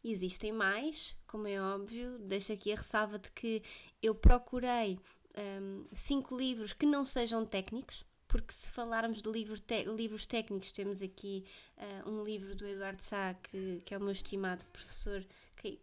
Existem 0.03 0.51
mais, 0.51 1.15
como 1.27 1.47
é 1.47 1.61
óbvio, 1.61 2.19
deixo 2.21 2.53
aqui 2.53 2.73
a 2.73 2.77
ressalva 2.77 3.19
de 3.19 3.31
que 3.33 3.63
eu 4.03 4.15
procurei 4.15 4.99
um, 5.37 5.85
cinco 5.95 6.35
livros 6.37 6.73
que 6.73 6.87
não 6.87 7.05
sejam 7.05 7.45
técnicos, 7.45 8.06
porque 8.28 8.52
se 8.52 8.71
falarmos 8.71 9.23
de 9.23 9.30
livros, 9.30 9.62
livros 9.95 10.26
técnicos, 10.26 10.73
temos 10.73 11.02
aqui 11.02 11.45
uh, 11.76 12.11
um 12.11 12.25
livro 12.25 12.54
do 12.54 12.66
Eduardo 12.66 13.02
Sá, 13.02 13.35
que, 13.35 13.83
que 13.85 13.95
é 13.95 13.99
o 13.99 14.00
meu 14.00 14.12
estimado 14.12 14.64
professor 14.66 15.25
que, 15.56 15.78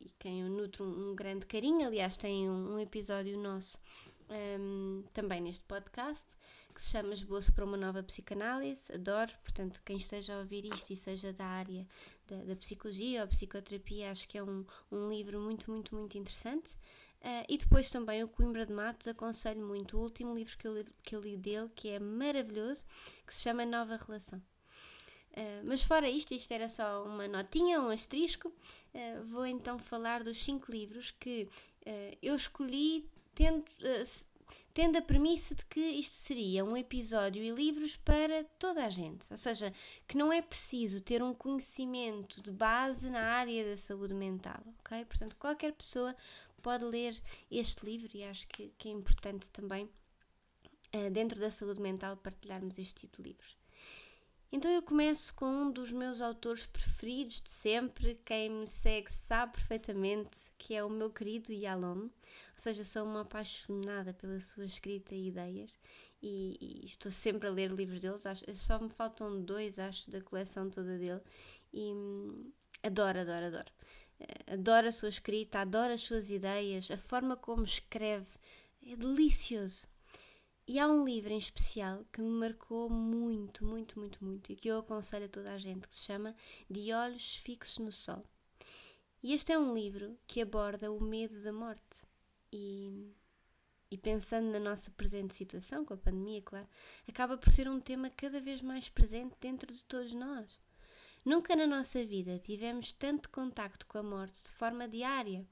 e 0.00 0.10
quem 0.18 0.42
eu 0.42 0.48
nutro 0.48 0.84
um, 0.84 1.10
um, 1.10 1.14
grande 1.14 1.46
carinho. 1.46 1.86
Aliás, 1.86 2.16
tem 2.16 2.48
um, 2.48 2.74
um 2.74 2.78
episódio 2.78 3.38
nosso 3.38 3.78
um, 4.30 5.02
também 5.12 5.40
neste 5.40 5.64
podcast 5.64 6.24
que 6.74 6.84
se 6.84 6.92
chama 6.92 7.12
Esboço 7.12 7.52
para 7.52 7.64
uma 7.64 7.76
Nova 7.76 8.02
Psicanálise. 8.02 8.90
Adoro, 8.92 9.32
portanto, 9.42 9.82
quem 9.84 9.98
esteja 9.98 10.34
a 10.34 10.38
ouvir 10.38 10.64
isto 10.64 10.90
e 10.90 10.96
seja 10.96 11.32
da 11.32 11.44
área 11.44 11.86
da, 12.26 12.36
da 12.44 12.56
psicologia 12.56 13.20
ou 13.20 13.28
psicoterapia, 13.28 14.10
acho 14.10 14.26
que 14.26 14.38
é 14.38 14.42
um, 14.42 14.64
um 14.90 15.10
livro 15.10 15.38
muito, 15.40 15.70
muito, 15.70 15.94
muito 15.94 16.16
interessante. 16.16 16.70
Uh, 17.20 17.44
e 17.50 17.58
depois 17.58 17.90
também 17.90 18.24
o 18.24 18.28
Coimbra 18.28 18.64
de 18.64 18.72
Matos, 18.72 19.06
aconselho 19.06 19.60
muito 19.60 19.98
o 19.98 20.00
último 20.00 20.34
livro 20.34 20.56
que 20.56 20.66
eu, 20.66 20.74
li, 20.74 20.86
que 21.02 21.14
eu 21.14 21.20
li 21.20 21.36
dele, 21.36 21.68
que 21.74 21.90
é 21.90 21.98
maravilhoso, 21.98 22.82
que 23.26 23.34
se 23.34 23.42
chama 23.42 23.66
Nova 23.66 23.96
Relação. 23.96 24.38
Uh, 25.32 25.62
mas 25.64 25.82
fora 25.82 26.08
isto, 26.08 26.32
isto 26.32 26.50
era 26.50 26.66
só 26.66 27.04
uma 27.04 27.28
notinha, 27.28 27.78
um 27.78 27.90
asterisco, 27.90 28.48
uh, 28.48 29.24
vou 29.26 29.44
então 29.44 29.78
falar 29.78 30.24
dos 30.24 30.42
cinco 30.42 30.72
livros 30.72 31.10
que 31.10 31.48
eu 32.20 32.36
escolhi 32.36 33.08
tendo, 33.34 33.64
tendo 34.72 34.96
a 34.96 35.02
premissa 35.02 35.54
de 35.54 35.64
que 35.64 35.80
isto 35.80 36.14
seria 36.14 36.64
um 36.64 36.76
episódio 36.76 37.42
e 37.42 37.50
livros 37.50 37.96
para 37.96 38.44
toda 38.58 38.84
a 38.84 38.88
gente. 38.90 39.24
Ou 39.30 39.36
seja, 39.36 39.72
que 40.06 40.16
não 40.16 40.32
é 40.32 40.40
preciso 40.40 41.00
ter 41.00 41.22
um 41.22 41.34
conhecimento 41.34 42.40
de 42.42 42.50
base 42.50 43.10
na 43.10 43.20
área 43.20 43.64
da 43.64 43.76
saúde 43.76 44.14
mental, 44.14 44.60
ok? 44.80 45.04
Portanto, 45.04 45.36
qualquer 45.38 45.72
pessoa 45.72 46.14
pode 46.60 46.84
ler 46.84 47.20
este 47.50 47.84
livro 47.84 48.08
e 48.14 48.24
acho 48.24 48.46
que, 48.48 48.72
que 48.78 48.88
é 48.88 48.92
importante 48.92 49.46
também, 49.50 49.88
dentro 51.12 51.38
da 51.38 51.50
saúde 51.50 51.80
mental, 51.80 52.16
partilharmos 52.16 52.76
este 52.78 52.94
tipo 53.02 53.22
de 53.22 53.28
livros. 53.28 53.56
Então 54.52 54.68
eu 54.68 54.82
começo 54.82 55.32
com 55.34 55.46
um 55.46 55.70
dos 55.70 55.92
meus 55.92 56.20
autores 56.20 56.66
preferidos 56.66 57.40
de 57.40 57.50
sempre, 57.50 58.20
quem 58.24 58.50
me 58.50 58.66
segue 58.66 59.12
sabe 59.28 59.52
perfeitamente 59.52 60.36
que 60.58 60.74
é 60.74 60.84
o 60.84 60.90
meu 60.90 61.08
querido 61.08 61.52
Yalom, 61.52 62.02
ou 62.02 62.10
seja, 62.56 62.84
sou 62.84 63.04
uma 63.04 63.20
apaixonada 63.20 64.12
pela 64.12 64.40
sua 64.40 64.64
escrita 64.64 65.14
e 65.14 65.28
ideias 65.28 65.78
e, 66.20 66.58
e 66.60 66.86
estou 66.86 67.12
sempre 67.12 67.46
a 67.48 67.52
ler 67.52 67.70
livros 67.70 68.00
deles, 68.00 68.26
acho, 68.26 68.44
só 68.56 68.80
me 68.80 68.90
faltam 68.90 69.40
dois, 69.40 69.78
acho, 69.78 70.10
da 70.10 70.20
coleção 70.20 70.68
toda 70.68 70.98
dele 70.98 71.20
e 71.72 71.92
hum, 71.92 72.52
adoro, 72.82 73.20
adoro, 73.20 73.46
adoro. 73.46 73.72
Eh, 74.20 74.52
adoro 74.54 74.88
a 74.88 74.92
sua 74.92 75.08
escrita, 75.08 75.60
adoro 75.60 75.92
as 75.92 76.02
suas 76.02 76.30
ideias, 76.30 76.90
a 76.90 76.98
forma 76.98 77.36
como 77.36 77.64
escreve, 77.64 78.28
é 78.82 78.94
delicioso. 78.96 79.88
E 80.66 80.78
há 80.78 80.86
um 80.86 81.04
livro 81.04 81.32
em 81.32 81.38
especial 81.38 82.04
que 82.12 82.20
me 82.20 82.28
marcou 82.28 82.88
muito, 82.88 83.64
muito, 83.64 83.98
muito, 83.98 84.24
muito 84.24 84.52
e 84.52 84.56
que 84.56 84.68
eu 84.68 84.78
aconselho 84.78 85.24
a 85.26 85.28
toda 85.28 85.52
a 85.52 85.58
gente, 85.58 85.88
que 85.88 85.94
se 85.94 86.02
chama 86.04 86.34
De 86.70 86.92
Olhos 86.92 87.36
Fixos 87.38 87.78
no 87.78 87.90
Sol. 87.90 88.24
E 89.22 89.32
este 89.34 89.52
é 89.52 89.58
um 89.58 89.74
livro 89.74 90.16
que 90.26 90.40
aborda 90.40 90.92
o 90.92 91.02
medo 91.02 91.42
da 91.42 91.52
morte. 91.52 91.82
E, 92.52 93.12
e 93.90 93.98
pensando 93.98 94.50
na 94.50 94.60
nossa 94.60 94.90
presente 94.92 95.34
situação, 95.34 95.84
com 95.84 95.94
a 95.94 95.96
pandemia, 95.96 96.40
claro, 96.42 96.68
acaba 97.08 97.36
por 97.36 97.52
ser 97.52 97.68
um 97.68 97.80
tema 97.80 98.08
cada 98.10 98.40
vez 98.40 98.62
mais 98.62 98.88
presente 98.88 99.34
dentro 99.40 99.72
de 99.72 99.82
todos 99.84 100.12
nós. 100.12 100.58
Nunca 101.24 101.54
na 101.54 101.66
nossa 101.66 102.04
vida 102.04 102.38
tivemos 102.38 102.92
tanto 102.92 103.28
contacto 103.30 103.86
com 103.86 103.98
a 103.98 104.02
morte 104.02 104.42
de 104.42 104.50
forma 104.52 104.88
diária, 104.88 105.46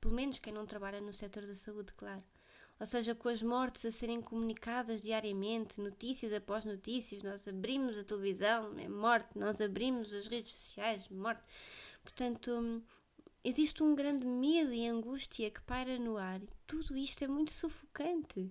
pelo 0.00 0.14
menos 0.14 0.38
quem 0.38 0.52
não 0.52 0.66
trabalha 0.66 1.00
no 1.00 1.12
setor 1.12 1.46
da 1.46 1.54
saúde, 1.54 1.92
claro 1.94 2.22
ou 2.80 2.86
seja, 2.86 3.14
com 3.14 3.28
as 3.28 3.42
mortes 3.42 3.84
a 3.84 3.92
serem 3.92 4.22
comunicadas 4.22 5.02
diariamente, 5.02 5.78
notícias 5.78 6.32
após 6.32 6.64
notícias, 6.64 7.22
nós 7.22 7.46
abrimos 7.46 7.98
a 7.98 8.02
televisão, 8.02 8.74
é 8.78 8.88
morte, 8.88 9.38
nós 9.38 9.60
abrimos 9.60 10.10
as 10.14 10.26
redes 10.26 10.56
sociais, 10.56 11.06
morte. 11.10 11.42
Portanto, 12.02 12.82
existe 13.44 13.82
um 13.82 13.94
grande 13.94 14.26
medo 14.26 14.72
e 14.72 14.88
angústia 14.88 15.50
que 15.50 15.60
paira 15.60 15.98
no 15.98 16.16
ar 16.16 16.42
e 16.42 16.48
tudo 16.66 16.96
isto 16.96 17.22
é 17.22 17.28
muito 17.28 17.52
sufocante. 17.52 18.50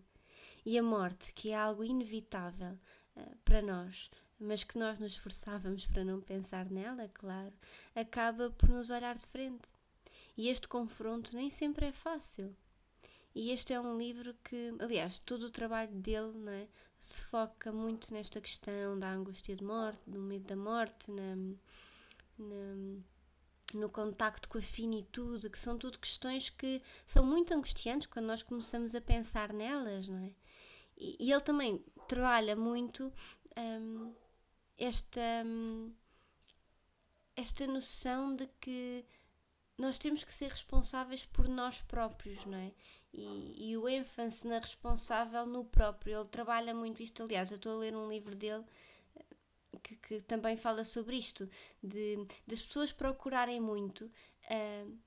E 0.63 0.77
a 0.77 0.83
morte, 0.83 1.33
que 1.33 1.49
é 1.49 1.55
algo 1.55 1.83
inevitável 1.83 2.77
uh, 3.15 3.37
para 3.43 3.63
nós, 3.63 4.11
mas 4.39 4.63
que 4.63 4.77
nós 4.77 4.97
nos 4.99 5.13
esforçávamos 5.13 5.85
para 5.85 6.03
não 6.03 6.21
pensar 6.21 6.69
nela, 6.69 7.09
claro, 7.13 7.53
acaba 7.93 8.49
por 8.51 8.69
nos 8.69 8.89
olhar 8.89 9.15
de 9.15 9.25
frente. 9.25 9.67
E 10.37 10.47
este 10.47 10.67
confronto 10.67 11.35
nem 11.35 11.49
sempre 11.49 11.87
é 11.87 11.91
fácil. 11.91 12.55
E 13.35 13.51
este 13.51 13.73
é 13.73 13.79
um 13.79 13.97
livro 13.97 14.33
que, 14.43 14.73
aliás, 14.79 15.17
todo 15.19 15.43
o 15.43 15.51
trabalho 15.51 15.91
dele 15.91 16.31
né, 16.37 16.67
se 16.97 17.21
foca 17.23 17.71
muito 17.71 18.13
nesta 18.13 18.41
questão 18.41 18.97
da 18.97 19.11
angústia 19.11 19.55
de 19.55 19.63
morte, 19.63 19.99
do 20.07 20.19
medo 20.19 20.45
da 20.45 20.55
morte, 20.55 21.11
na, 21.11 21.35
na, 22.37 23.01
no 23.73 23.89
contacto 23.89 24.49
com 24.49 24.57
a 24.57 24.61
finitude, 24.61 25.49
que 25.49 25.59
são 25.59 25.77
tudo 25.77 25.99
questões 25.99 26.49
que 26.49 26.81
são 27.05 27.25
muito 27.25 27.53
angustiantes 27.53 28.07
quando 28.07 28.25
nós 28.25 28.41
começamos 28.41 28.95
a 28.95 29.01
pensar 29.01 29.53
nelas, 29.53 30.07
não 30.07 30.17
é? 30.25 30.31
E, 30.97 31.17
e 31.19 31.31
ele 31.31 31.41
também 31.41 31.83
trabalha 32.07 32.55
muito 32.55 33.13
um, 33.57 34.13
esta, 34.79 35.21
um, 35.45 35.93
esta 37.35 37.67
noção 37.67 38.33
de 38.33 38.47
que 38.59 39.05
nós 39.77 39.97
temos 39.97 40.23
que 40.23 40.33
ser 40.33 40.49
responsáveis 40.49 41.25
por 41.25 41.47
nós 41.47 41.81
próprios, 41.81 42.45
não 42.45 42.57
é? 42.57 42.71
E, 43.13 43.71
e, 43.71 43.77
o 43.77 43.87
ênfase 43.87 44.47
na 44.47 44.59
responsável 44.59 45.45
no 45.45 45.65
próprio. 45.65 46.19
Ele 46.19 46.29
trabalha 46.29 46.75
muito 46.75 47.01
isto. 47.01 47.23
Aliás, 47.23 47.49
eu 47.49 47.55
estou 47.55 47.73
a 47.73 47.79
ler 47.79 47.95
um 47.95 48.09
livro 48.09 48.35
dele 48.35 48.63
eh, 49.15 49.25
que, 49.81 49.95
que 49.95 50.21
também 50.21 50.55
fala 50.55 50.83
sobre 50.83 51.15
isto, 51.15 51.49
de, 51.81 52.27
das 52.45 52.61
pessoas 52.61 52.91
procurarem 52.91 53.59
muito 53.59 54.05
uh, 54.05 54.97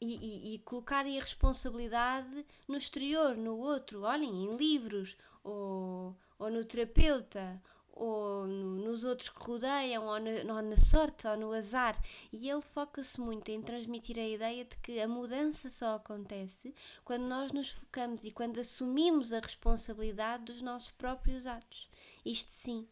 e, 0.00 0.50
e, 0.50 0.54
e, 0.54 0.58
colocarem 0.58 1.18
a 1.18 1.22
responsabilidade 1.22 2.44
no 2.68 2.76
exterior, 2.76 3.36
no 3.36 3.56
outro. 3.56 4.02
Olhem, 4.02 4.44
em 4.44 4.56
livros, 4.56 5.16
ou, 5.42 6.14
ou 6.38 6.50
no 6.50 6.64
terapeuta, 6.64 7.62
ou 7.96 8.46
no, 8.46 8.76
nos 8.76 9.04
outros 9.04 9.28
que 9.28 9.42
rodeiam, 9.42 10.04
ou, 10.04 10.12
ou 10.12 10.62
na 10.62 10.76
sorte, 10.76 11.26
ou 11.26 11.36
no 11.36 11.52
azar. 11.52 11.96
E 12.32 12.50
ele 12.50 12.60
foca-se 12.60 13.20
muito 13.20 13.48
em 13.50 13.62
transmitir 13.62 14.18
a 14.18 14.28
ideia 14.28 14.64
de 14.64 14.76
que 14.78 15.00
a 15.00 15.08
mudança 15.08 15.70
só 15.70 15.96
acontece 15.96 16.74
quando 17.04 17.24
nós 17.24 17.52
nos 17.52 17.70
focamos 17.70 18.24
e 18.24 18.30
quando 18.30 18.58
assumimos 18.58 19.32
a 19.32 19.38
responsabilidade 19.38 20.44
dos 20.44 20.60
nossos 20.60 20.90
próprios 20.90 21.46
atos. 21.46 21.88
Isto 22.24 22.50
sim. 22.50 22.88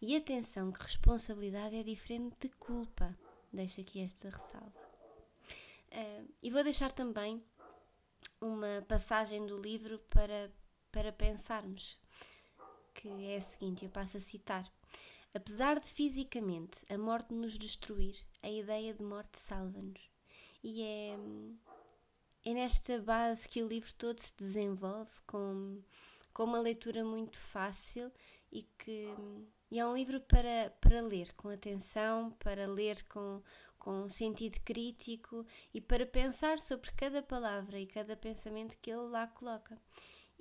E 0.00 0.16
atenção, 0.16 0.70
que 0.70 0.82
responsabilidade 0.82 1.76
é 1.76 1.82
diferente 1.82 2.36
de 2.40 2.48
culpa. 2.56 3.16
Deixo 3.52 3.80
aqui 3.80 4.00
esta 4.00 4.28
ressalva. 4.28 4.82
Uh, 5.92 6.28
e 6.42 6.50
vou 6.50 6.64
deixar 6.64 6.90
também 6.90 7.42
uma 8.40 8.84
passagem 8.88 9.46
do 9.46 9.56
livro 9.56 9.98
para, 10.10 10.50
para 10.90 11.12
pensarmos 11.12 12.01
que 13.02 13.26
é 13.26 13.38
a 13.38 13.42
seguinte, 13.42 13.84
eu 13.84 13.90
passo 13.90 14.16
a 14.16 14.20
citar. 14.20 14.70
Apesar 15.34 15.80
de 15.80 15.86
fisicamente 15.88 16.78
a 16.88 16.96
morte 16.96 17.34
nos 17.34 17.58
destruir, 17.58 18.14
a 18.42 18.48
ideia 18.48 18.94
de 18.94 19.02
morte 19.02 19.40
salva-nos. 19.40 20.00
E 20.62 20.82
é, 20.82 21.18
é 22.44 22.54
nesta 22.54 23.00
base 23.00 23.48
que 23.48 23.60
o 23.60 23.66
livro 23.66 23.92
todo 23.94 24.20
se 24.20 24.32
desenvolve, 24.38 25.10
com, 25.26 25.82
com 26.32 26.44
uma 26.44 26.60
leitura 26.60 27.04
muito 27.04 27.38
fácil 27.38 28.12
e 28.52 28.62
que 28.78 29.08
e 29.68 29.78
é 29.80 29.86
um 29.86 29.96
livro 29.96 30.20
para, 30.20 30.70
para 30.82 31.00
ler 31.00 31.32
com 31.32 31.48
atenção, 31.48 32.30
para 32.32 32.66
ler 32.66 33.02
com, 33.08 33.42
com 33.78 34.08
sentido 34.10 34.60
crítico 34.60 35.46
e 35.72 35.80
para 35.80 36.04
pensar 36.04 36.60
sobre 36.60 36.92
cada 36.92 37.22
palavra 37.22 37.80
e 37.80 37.86
cada 37.86 38.14
pensamento 38.14 38.76
que 38.82 38.90
ele 38.90 39.08
lá 39.08 39.26
coloca 39.26 39.80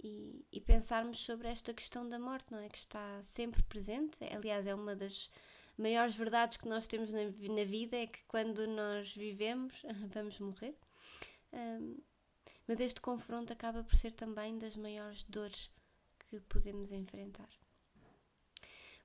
e, 0.04 0.46
e, 0.52 0.60
pensarmos 0.60 1.20
sobre 1.20 1.48
esta 1.48 1.74
questão 1.74 2.08
da 2.08 2.18
morte, 2.18 2.52
não 2.52 2.60
é? 2.60 2.68
Que 2.68 2.78
está 2.78 3.22
sempre 3.24 3.62
presente. 3.64 4.18
Aliás, 4.24 4.66
é 4.66 4.74
uma 4.74 4.96
das 4.96 5.30
maiores 5.78 6.16
verdades 6.16 6.58
que 6.58 6.68
nós 6.68 6.88
temos 6.88 7.12
na, 7.12 7.24
na 7.24 7.66
vida: 7.66 7.98
é 7.98 8.08
que 8.08 8.24
quando 8.28 8.68
nós 8.68 9.14
vivemos, 9.14 9.82
vamos 10.14 10.40
morrer. 10.40 10.76
Um, 11.54 11.98
mas 12.68 12.80
este 12.80 13.02
confronto 13.02 13.54
acaba 13.54 13.84
por 13.84 13.96
ser 13.96 14.12
também 14.14 14.58
das 14.58 14.76
maiores 14.76 15.24
dores 15.24 15.70
que 16.20 16.40
podemos 16.42 16.92
enfrentar. 16.92 17.50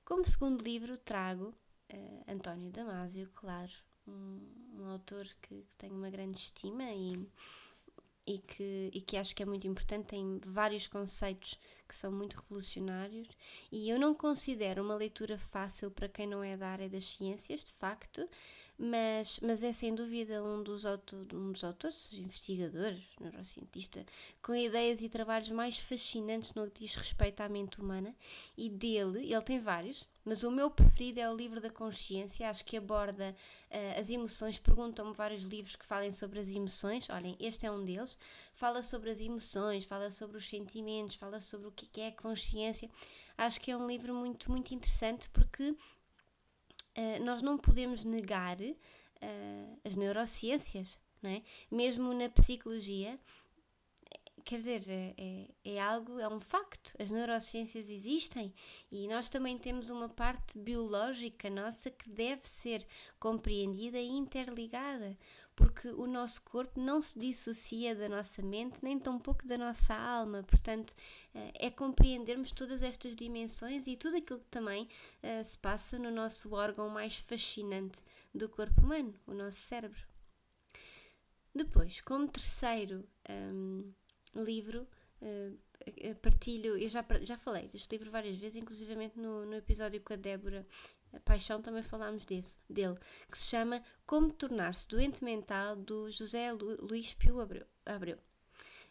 Como 0.05 0.25
segundo 0.25 0.63
livro, 0.63 0.97
trago 0.97 1.53
uh, 1.93 2.23
António 2.31 2.71
Damasio, 2.71 3.29
claro, 3.35 3.73
um, 4.07 4.39
um 4.73 4.89
autor 4.89 5.27
que, 5.41 5.63
que 5.63 5.75
tenho 5.77 5.95
uma 5.95 6.09
grande 6.09 6.39
estima 6.39 6.91
e 6.91 7.27
e 8.27 8.39
que, 8.39 8.91
e 8.93 8.99
que 9.01 9.15
acho 9.15 9.33
que 9.33 9.41
é 9.41 9.45
muito 9.45 9.65
importante, 9.65 10.07
tem 10.07 10.39
vários 10.45 10.85
conceitos 10.85 11.57
que 11.87 11.95
são 11.95 12.11
muito 12.11 12.35
revolucionários. 12.35 13.29
E 13.71 13.89
eu 13.89 13.97
não 13.97 14.13
considero 14.13 14.83
uma 14.83 14.95
leitura 14.95 15.37
fácil 15.37 15.89
para 15.89 16.09
quem 16.09 16.27
não 16.27 16.43
é 16.43 16.57
da 16.57 16.67
área 16.67 16.89
das 16.89 17.05
ciências, 17.05 17.63
de 17.63 17.71
facto, 17.71 18.29
mas, 18.77 19.39
mas 19.39 19.63
é 19.63 19.73
sem 19.73 19.95
dúvida 19.95 20.43
um 20.43 20.61
dos, 20.61 20.85
autor, 20.85 21.25
um 21.33 21.51
dos 21.51 21.63
autores, 21.63 22.11
investigadores, 22.13 23.01
neurocientista, 23.19 24.05
com 24.41 24.53
ideias 24.53 25.01
e 25.01 25.09
trabalhos 25.09 25.49
mais 25.49 25.79
fascinantes 25.79 26.53
no 26.53 26.69
que 26.69 26.81
diz 26.81 26.95
respeito 26.95 27.39
à 27.41 27.49
mente 27.49 27.79
humana. 27.79 28.13
E 28.57 28.69
dele, 28.69 29.31
ele 29.31 29.41
tem 29.41 29.57
vários, 29.57 30.07
mas 30.27 30.43
o 30.43 30.51
meu 30.51 30.69
preferido 30.69 31.21
é 31.21 31.31
o 31.31 31.33
livro 31.33 31.61
da 31.61 31.69
consciência, 31.69 32.49
acho 32.49 32.65
que 32.65 32.75
aborda 32.75 33.33
uh, 33.71 33.99
as 33.99 34.09
emoções. 34.09 34.59
Perguntam-me 34.59 35.13
vários 35.13 35.41
livros 35.41 35.77
que 35.77 35.85
falem 35.85 36.11
sobre 36.11 36.39
as 36.39 36.53
emoções. 36.53 37.09
Olhem, 37.09 37.37
este 37.39 37.65
é 37.65 37.71
um 37.71 37.81
deles. 37.85 38.17
Fala 38.53 38.83
sobre 38.83 39.09
as 39.09 39.21
emoções, 39.21 39.85
fala 39.85 40.09
sobre 40.09 40.35
os 40.35 40.45
sentimentos, 40.45 41.15
fala 41.15 41.39
sobre 41.39 41.69
o 41.69 41.71
que 41.71 42.01
é 42.01 42.09
a 42.09 42.11
consciência. 42.11 42.89
Acho 43.37 43.61
que 43.61 43.71
é 43.71 43.77
um 43.77 43.87
livro 43.87 44.13
muito, 44.13 44.51
muito 44.51 44.73
interessante 44.73 45.29
porque 45.29 45.69
uh, 45.69 45.77
nós 47.23 47.41
não 47.41 47.57
podemos 47.57 48.03
negar 48.03 48.57
uh, 48.59 49.79
as 49.85 49.95
neurociências, 49.95 50.99
não 51.21 51.29
é? 51.29 51.41
mesmo 51.71 52.13
na 52.13 52.27
psicologia 52.27 53.17
quer 54.47 54.59
dizer, 54.59 54.83
é, 54.87 55.13
é, 55.17 55.75
é, 55.75 55.81
algo, 55.81 56.19
é 56.19 56.27
um 56.29 56.39
facto. 56.39 56.93
As 56.97 57.11
neurociências 57.11 57.89
existem 57.89 58.53
e 58.89 59.05
nós 59.09 59.27
também 59.27 59.57
temos 59.57 59.89
uma 59.89 60.07
parte 60.07 60.57
biológica 60.57 61.49
nossa 61.49 61.91
que 61.91 62.09
deve 62.09 62.47
ser 62.47 62.87
compreendida 63.19 63.99
e 63.99 64.07
interligada, 64.07 65.17
porque 65.53 65.89
o 65.89 66.07
nosso 66.07 66.41
corpo 66.43 66.79
não 66.79 67.01
se 67.01 67.19
dissocia 67.19 67.93
da 67.93 68.07
nossa 68.07 68.41
mente, 68.41 68.79
nem 68.81 68.97
tampouco 68.97 69.45
da 69.45 69.57
nossa 69.57 69.93
alma. 69.93 70.43
Portanto, 70.43 70.95
é, 71.35 71.67
é 71.67 71.69
compreendermos 71.69 72.53
todas 72.53 72.81
estas 72.81 73.17
dimensões 73.17 73.85
e 73.85 73.97
tudo 73.97 74.15
aquilo 74.15 74.39
que 74.39 74.49
também 74.49 74.87
uh, 75.23 75.43
se 75.45 75.57
passa 75.57 75.99
no 75.99 76.09
nosso 76.09 76.53
órgão 76.53 76.87
mais 76.87 77.17
fascinante 77.17 77.97
do 78.33 78.47
corpo 78.47 78.79
humano, 78.79 79.13
o 79.27 79.33
nosso 79.33 79.57
cérebro. 79.57 80.07
Depois, 81.53 81.99
como 81.99 82.29
terceiro. 82.29 83.05
Um, 83.29 83.91
livro. 84.43 84.87
Uh, 85.21 85.57
partilho, 86.21 86.77
eu 86.77 86.89
já, 86.89 87.03
já 87.21 87.37
falei 87.37 87.69
deste 87.69 87.89
livro 87.91 88.11
várias 88.11 88.37
vezes, 88.37 88.55
inclusivamente 88.55 89.17
no, 89.17 89.45
no 89.45 89.55
episódio 89.55 90.01
com 90.01 90.13
a 90.13 90.17
Débora 90.17 90.65
a 91.13 91.19
Paixão 91.19 91.61
também 91.61 91.83
falámos 91.83 92.25
desse, 92.25 92.57
dele, 92.69 92.97
que 93.31 93.37
se 93.37 93.49
chama 93.49 93.81
Como 94.05 94.31
Tornar-se 94.31 94.87
Doente 94.87 95.23
Mental, 95.23 95.75
do 95.75 96.09
José 96.11 96.51
Lu, 96.51 96.77
Luís 96.81 97.13
Pio 97.13 97.39
Abreu. 97.39 97.65
Abreu. 97.85 98.17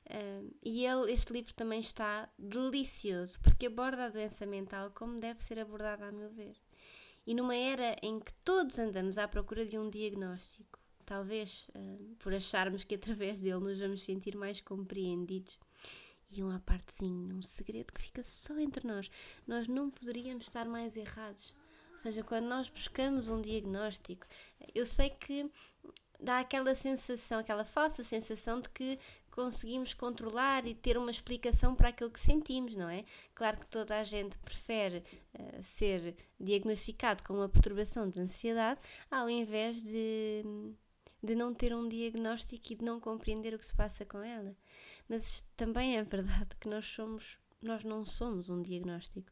Uh, 0.06 0.54
e 0.62 0.86
ele, 0.86 1.12
este 1.12 1.32
livro 1.32 1.52
também 1.52 1.80
está 1.80 2.28
delicioso, 2.38 3.40
porque 3.40 3.66
aborda 3.66 4.04
a 4.04 4.08
doença 4.08 4.46
mental 4.46 4.90
como 4.92 5.18
deve 5.18 5.42
ser 5.42 5.58
abordada, 5.58 6.06
a 6.06 6.12
meu 6.12 6.30
ver. 6.30 6.56
E 7.26 7.34
numa 7.34 7.56
era 7.56 7.96
em 8.02 8.20
que 8.20 8.32
todos 8.44 8.78
andamos 8.78 9.18
à 9.18 9.26
procura 9.26 9.66
de 9.66 9.76
um 9.76 9.90
diagnóstico, 9.90 10.78
talvez 11.06 11.68
uh, 11.74 12.16
por 12.18 12.34
acharmos 12.34 12.84
que 12.84 12.96
através 12.96 13.40
dele 13.40 13.60
nos 13.60 13.78
vamos 13.78 14.02
sentir 14.02 14.36
mais 14.36 14.60
compreendidos. 14.60 15.58
E 16.30 16.42
uma 16.42 16.58
partezinha, 16.58 17.34
um 17.34 17.40
segredo 17.40 17.92
que 17.92 18.00
fica 18.00 18.22
só 18.22 18.58
entre 18.58 18.86
nós. 18.86 19.08
Nós 19.46 19.68
não 19.68 19.88
poderíamos 19.88 20.46
estar 20.46 20.66
mais 20.66 20.96
errados. 20.96 21.54
Ou 21.92 21.98
seja, 21.98 22.22
quando 22.24 22.46
nós 22.46 22.68
buscamos 22.68 23.28
um 23.28 23.40
diagnóstico, 23.40 24.26
eu 24.74 24.84
sei 24.84 25.08
que 25.08 25.50
dá 26.20 26.40
aquela 26.40 26.74
sensação, 26.74 27.38
aquela 27.38 27.64
falsa 27.64 28.02
sensação 28.02 28.60
de 28.60 28.68
que 28.70 28.98
conseguimos 29.30 29.94
controlar 29.94 30.66
e 30.66 30.74
ter 30.74 30.96
uma 30.96 31.10
explicação 31.10 31.74
para 31.74 31.90
aquilo 31.90 32.10
que 32.10 32.20
sentimos, 32.20 32.74
não 32.74 32.88
é? 32.88 33.04
Claro 33.34 33.58
que 33.58 33.66
toda 33.66 33.98
a 33.98 34.04
gente 34.04 34.36
prefere 34.38 35.04
uh, 35.34 35.62
ser 35.62 36.16
diagnosticado 36.40 37.22
com 37.22 37.34
uma 37.34 37.48
perturbação 37.48 38.08
de 38.08 38.18
ansiedade 38.18 38.80
ao 39.10 39.28
invés 39.28 39.82
de 39.82 40.42
de 41.26 41.34
não 41.34 41.52
ter 41.52 41.74
um 41.74 41.88
diagnóstico 41.88 42.72
e 42.72 42.76
de 42.76 42.84
não 42.84 43.00
compreender 43.00 43.54
o 43.54 43.58
que 43.58 43.66
se 43.66 43.74
passa 43.74 44.04
com 44.04 44.18
ela. 44.18 44.56
Mas 45.08 45.44
também 45.56 45.98
é 45.98 46.04
verdade 46.04 46.56
que 46.60 46.68
nós 46.68 46.86
somos, 46.86 47.38
nós 47.60 47.84
não 47.84 48.06
somos 48.06 48.48
um 48.48 48.62
diagnóstico. 48.62 49.30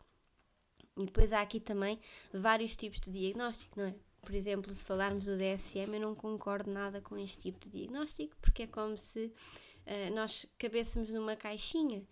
E 0.96 1.04
depois 1.04 1.32
há 1.32 1.40
aqui 1.40 1.58
também 1.58 1.98
vários 2.32 2.76
tipos 2.76 3.00
de 3.00 3.10
diagnóstico, 3.10 3.80
não 3.80 3.86
é? 3.86 3.94
Por 4.20 4.34
exemplo, 4.34 4.72
se 4.72 4.84
falarmos 4.84 5.24
do 5.26 5.36
DSM, 5.36 5.94
eu 5.94 6.00
não 6.00 6.14
concordo 6.14 6.70
nada 6.70 7.00
com 7.00 7.18
este 7.18 7.42
tipo 7.42 7.60
de 7.60 7.78
diagnóstico, 7.78 8.34
porque 8.40 8.62
é 8.62 8.66
como 8.66 8.96
se 8.96 9.26
uh, 9.26 10.14
nós 10.14 10.46
cabêssemos 10.56 11.10
numa 11.10 11.36
caixinha 11.36 12.02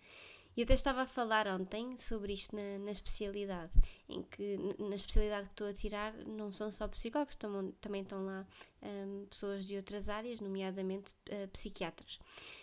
e 0.57 0.63
até 0.63 0.75
estava 0.75 1.03
a 1.03 1.07
falar 1.07 1.47
ontem 1.47 1.97
sobre 1.97 2.35
isto 2.35 2.55
na, 2.55 2.79
na 2.79 2.91
especialidade, 2.91 3.73
em 4.09 4.23
que 4.23 4.59
na 4.79 4.95
especialidade 4.95 5.47
que 5.47 5.53
estou 5.53 5.69
a 5.69 5.73
tirar 5.73 6.15
não 6.27 6.53
são 6.53 6.71
só 6.71 6.87
psicólogos, 6.89 7.37
também, 7.37 7.73
também 7.81 8.03
estão 8.03 8.25
lá 8.25 8.47
um, 8.83 9.27
pessoas 9.27 9.67
de 9.67 9.77
outras 9.77 10.09
áreas, 10.09 10.41
nomeadamente 10.41 11.13
uh, 11.31 11.49
psiquiatras, 11.49 12.19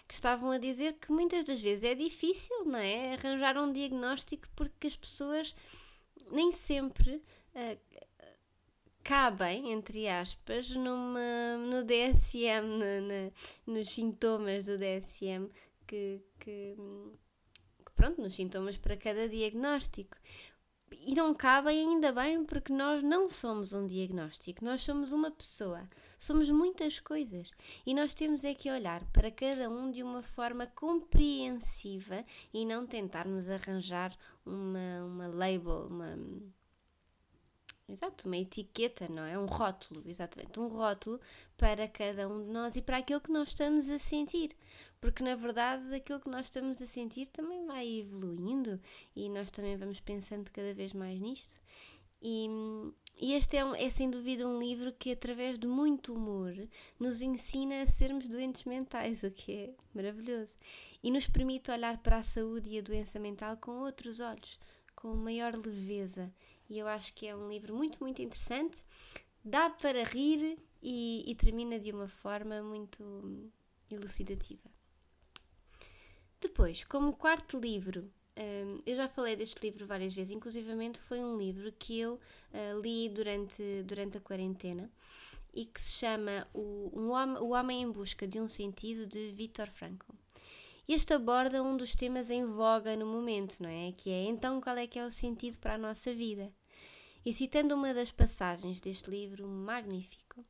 que 0.07 0.13
estavam 0.13 0.51
a 0.51 0.57
dizer 0.57 0.93
que 0.93 1.11
muitas 1.11 1.45
das 1.45 1.59
vezes 1.59 1.83
é 1.83 1.95
difícil, 1.95 2.65
não 2.65 2.79
é? 2.79 3.13
Arranjar 3.13 3.57
um 3.57 3.71
diagnóstico 3.71 4.47
porque 4.55 4.87
as 4.87 4.95
pessoas 4.95 5.55
nem 6.31 6.51
sempre 6.51 7.15
uh, 7.55 7.79
cabem, 9.03 9.71
entre 9.71 10.07
aspas, 10.07 10.69
numa, 10.69 11.57
no 11.57 11.83
DSM, 11.83 12.61
no, 12.61 13.01
no, 13.01 13.75
nos 13.75 13.89
sintomas 13.89 14.65
do 14.65 14.77
DSM 14.77 15.49
que, 15.87 16.21
que 16.39 16.75
pronto, 17.99 18.21
nos 18.21 18.33
sintomas 18.33 18.77
para 18.77 18.95
cada 18.95 19.27
diagnóstico. 19.27 20.15
E 21.05 21.13
não 21.13 21.33
cabem 21.33 21.85
ainda 21.85 22.13
bem 22.13 22.45
porque 22.45 22.71
nós 22.71 23.03
não 23.03 23.29
somos 23.29 23.73
um 23.73 23.85
diagnóstico, 23.85 24.63
nós 24.63 24.81
somos 24.81 25.11
uma 25.11 25.29
pessoa, 25.29 25.87
somos 26.17 26.49
muitas 26.49 26.99
coisas 26.99 27.51
e 27.85 27.93
nós 27.93 28.13
temos 28.13 28.43
é 28.43 28.55
que 28.55 28.71
olhar 28.71 29.03
para 29.11 29.29
cada 29.29 29.69
um 29.69 29.91
de 29.91 30.01
uma 30.01 30.23
forma 30.23 30.65
compreensiva 30.65 32.25
e 32.53 32.65
não 32.65 32.87
tentarmos 32.87 33.49
arranjar 33.49 34.17
uma, 34.45 35.03
uma 35.05 35.27
label, 35.27 35.87
uma, 35.87 36.17
Exato, 37.91 38.27
uma 38.27 38.37
etiqueta, 38.37 39.07
não 39.09 39.23
é? 39.23 39.37
Um 39.37 39.47
rótulo, 39.47 40.03
exatamente. 40.05 40.59
Um 40.59 40.67
rótulo 40.67 41.19
para 41.57 41.87
cada 41.87 42.27
um 42.27 42.45
de 42.45 42.51
nós 42.51 42.75
e 42.75 42.81
para 42.81 42.97
aquilo 42.97 43.19
que 43.19 43.31
nós 43.31 43.49
estamos 43.49 43.89
a 43.89 43.97
sentir. 43.97 44.55
Porque 45.01 45.23
na 45.23 45.35
verdade 45.35 45.95
aquilo 45.95 46.19
que 46.19 46.29
nós 46.29 46.45
estamos 46.45 46.81
a 46.81 46.85
sentir 46.85 47.27
também 47.27 47.65
vai 47.65 47.87
evoluindo 47.99 48.79
e 49.15 49.27
nós 49.29 49.49
também 49.49 49.75
vamos 49.75 49.99
pensando 49.99 50.51
cada 50.51 50.73
vez 50.73 50.93
mais 50.93 51.19
nisto. 51.19 51.59
E, 52.21 52.47
e 53.17 53.33
este 53.33 53.57
é, 53.57 53.85
é, 53.85 53.89
sem 53.89 54.09
dúvida 54.09 54.47
um 54.47 54.59
livro 54.59 54.93
que, 54.93 55.11
através 55.11 55.57
de 55.57 55.67
muito 55.67 56.13
humor, 56.13 56.53
nos 56.99 57.21
ensina 57.21 57.81
a 57.81 57.87
sermos 57.87 58.27
doentes 58.27 58.65
mentais, 58.65 59.23
o 59.23 59.31
que 59.31 59.51
é 59.51 59.73
maravilhoso. 59.93 60.55
E 61.01 61.09
nos 61.09 61.27
permite 61.27 61.71
olhar 61.71 61.97
para 61.99 62.17
a 62.17 62.23
saúde 62.23 62.69
e 62.69 62.79
a 62.79 62.81
doença 62.81 63.17
mental 63.19 63.55
com 63.57 63.71
outros 63.79 64.19
olhos, 64.19 64.59
com 64.95 65.15
maior 65.15 65.55
leveza. 65.55 66.31
E 66.69 66.77
eu 66.77 66.87
acho 66.87 67.13
que 67.13 67.27
é 67.27 67.35
um 67.35 67.49
livro 67.49 67.75
muito, 67.75 67.99
muito 67.99 68.21
interessante. 68.21 68.77
Dá 69.43 69.69
para 69.69 70.03
rir 70.03 70.59
e, 70.81 71.23
e 71.25 71.35
termina 71.35 71.79
de 71.79 71.91
uma 71.91 72.07
forma 72.07 72.61
muito 72.61 73.51
elucidativa. 73.89 74.69
Depois, 76.39 76.83
como 76.83 77.13
quarto 77.13 77.59
livro, 77.59 78.09
um, 78.37 78.81
eu 78.85 78.95
já 78.95 79.07
falei 79.07 79.35
deste 79.35 79.61
livro 79.61 79.85
várias 79.85 80.13
vezes, 80.13 80.31
inclusivamente 80.31 80.99
foi 80.99 81.19
um 81.19 81.37
livro 81.37 81.71
que 81.73 81.99
eu 81.99 82.13
uh, 82.13 82.79
li 82.79 83.09
durante, 83.09 83.83
durante 83.83 84.17
a 84.17 84.21
quarentena 84.21 84.89
e 85.53 85.65
que 85.65 85.81
se 85.81 85.99
chama 85.99 86.47
o, 86.53 86.91
um 86.93 87.09
homem, 87.09 87.37
o 87.37 87.49
Homem 87.49 87.81
em 87.81 87.91
Busca 87.91 88.25
de 88.25 88.39
um 88.39 88.47
Sentido, 88.47 89.05
de 89.05 89.31
Viktor 89.31 89.67
Frankl. 89.69 90.13
Este 90.87 91.13
aborda 91.13 91.61
um 91.61 91.75
dos 91.75 91.93
temas 91.93 92.31
em 92.31 92.45
voga 92.45 92.95
no 92.95 93.05
momento, 93.05 93.61
não 93.61 93.69
é? 93.69 93.91
Que 93.91 94.09
é 94.09 94.23
então 94.23 94.61
qual 94.61 94.77
é 94.77 94.87
que 94.87 94.97
é 94.97 95.05
o 95.05 95.11
sentido 95.11 95.57
para 95.59 95.75
a 95.75 95.77
nossa 95.77 96.13
vida? 96.13 96.51
E 97.25 97.33
citando 97.33 97.75
uma 97.75 97.93
das 97.93 98.11
passagens 98.11 98.79
deste 98.79 99.09
livro 99.09 99.47
magnífico, 99.47 100.45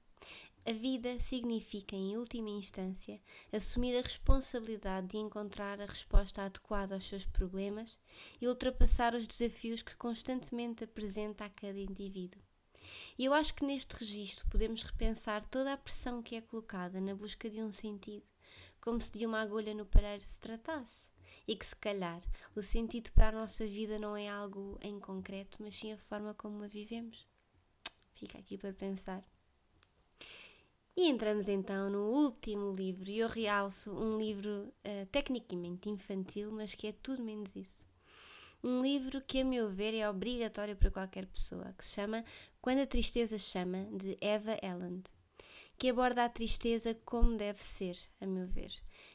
a 0.66 0.72
vida 0.72 1.20
significa, 1.20 1.96
em 1.96 2.16
última 2.16 2.52
instância, 2.52 3.20
assumir 3.52 3.98
a 3.98 4.02
responsabilidade 4.02 5.08
de 5.08 5.18
encontrar 5.18 5.82
a 5.82 5.86
resposta 5.88 6.44
adequada 6.44 6.94
aos 6.94 7.08
seus 7.08 7.26
problemas 7.26 7.98
e 8.40 8.48
ultrapassar 8.48 9.16
os 9.16 9.26
desafios 9.26 9.82
que 9.82 9.96
constantemente 9.96 10.84
apresenta 10.84 11.46
a 11.46 11.50
cada 11.50 11.80
indivíduo. 11.80 12.42
E 13.18 13.26
eu 13.26 13.34
acho 13.34 13.56
que 13.56 13.66
neste 13.66 13.96
registro 13.96 14.48
podemos 14.48 14.84
repensar 14.84 15.44
toda 15.46 15.74
a 15.74 15.78
pressão 15.78 16.22
que 16.22 16.36
é 16.36 16.42
colocada 16.42 17.02
na 17.02 17.16
busca 17.16 17.50
de 17.50 17.64
um 17.64 17.72
sentido, 17.72 18.28
como 18.80 19.02
se 19.02 19.12
de 19.12 19.26
uma 19.26 19.42
agulha 19.42 19.74
no 19.74 19.88
palheiro 19.88 20.24
se 20.24 20.38
tratasse. 20.40 21.09
E 21.50 21.56
que, 21.56 21.66
se 21.66 21.76
calhar, 21.78 22.22
o 22.56 22.62
sentido 22.62 23.12
para 23.12 23.30
a 23.30 23.42
nossa 23.42 23.66
vida 23.66 23.98
não 23.98 24.16
é 24.16 24.30
algo 24.30 24.78
em 24.84 25.00
concreto, 25.00 25.58
mas 25.60 25.76
sim 25.76 25.92
a 25.92 25.98
forma 25.98 26.32
como 26.36 26.64
a 26.64 26.68
vivemos. 26.68 27.28
Fica 28.14 28.38
aqui 28.38 28.56
para 28.56 28.72
pensar. 28.72 29.28
E 30.96 31.10
entramos 31.10 31.48
então 31.48 31.90
no 31.90 32.12
último 32.12 32.72
livro, 32.72 33.10
e 33.10 33.18
eu 33.18 33.28
realço 33.28 33.92
um 33.92 34.20
livro 34.20 34.72
uh, 34.86 35.08
tecnicamente 35.12 35.90
infantil, 35.90 36.52
mas 36.52 36.76
que 36.76 36.86
é 36.86 36.92
tudo 36.92 37.24
menos 37.24 37.56
isso. 37.56 37.88
Um 38.64 38.84
livro 38.84 39.20
que, 39.20 39.42
a 39.42 39.44
meu 39.44 39.72
ver, 39.72 39.96
é 39.96 40.08
obrigatório 40.08 40.76
para 40.76 40.92
qualquer 40.92 41.26
pessoa, 41.26 41.74
que 41.76 41.84
se 41.84 41.96
chama 41.96 42.24
Quando 42.62 42.82
a 42.82 42.86
Tristeza 42.86 43.40
Chama, 43.40 43.86
de 43.86 44.16
Eva 44.22 44.56
Elland, 44.62 45.02
que 45.80 45.90
aborda 45.90 46.26
a 46.26 46.30
tristeza 46.30 46.94
como 47.04 47.36
deve 47.36 47.64
ser, 47.64 47.98
a 48.22 48.28
meu 48.28 48.46
ver 48.46 48.72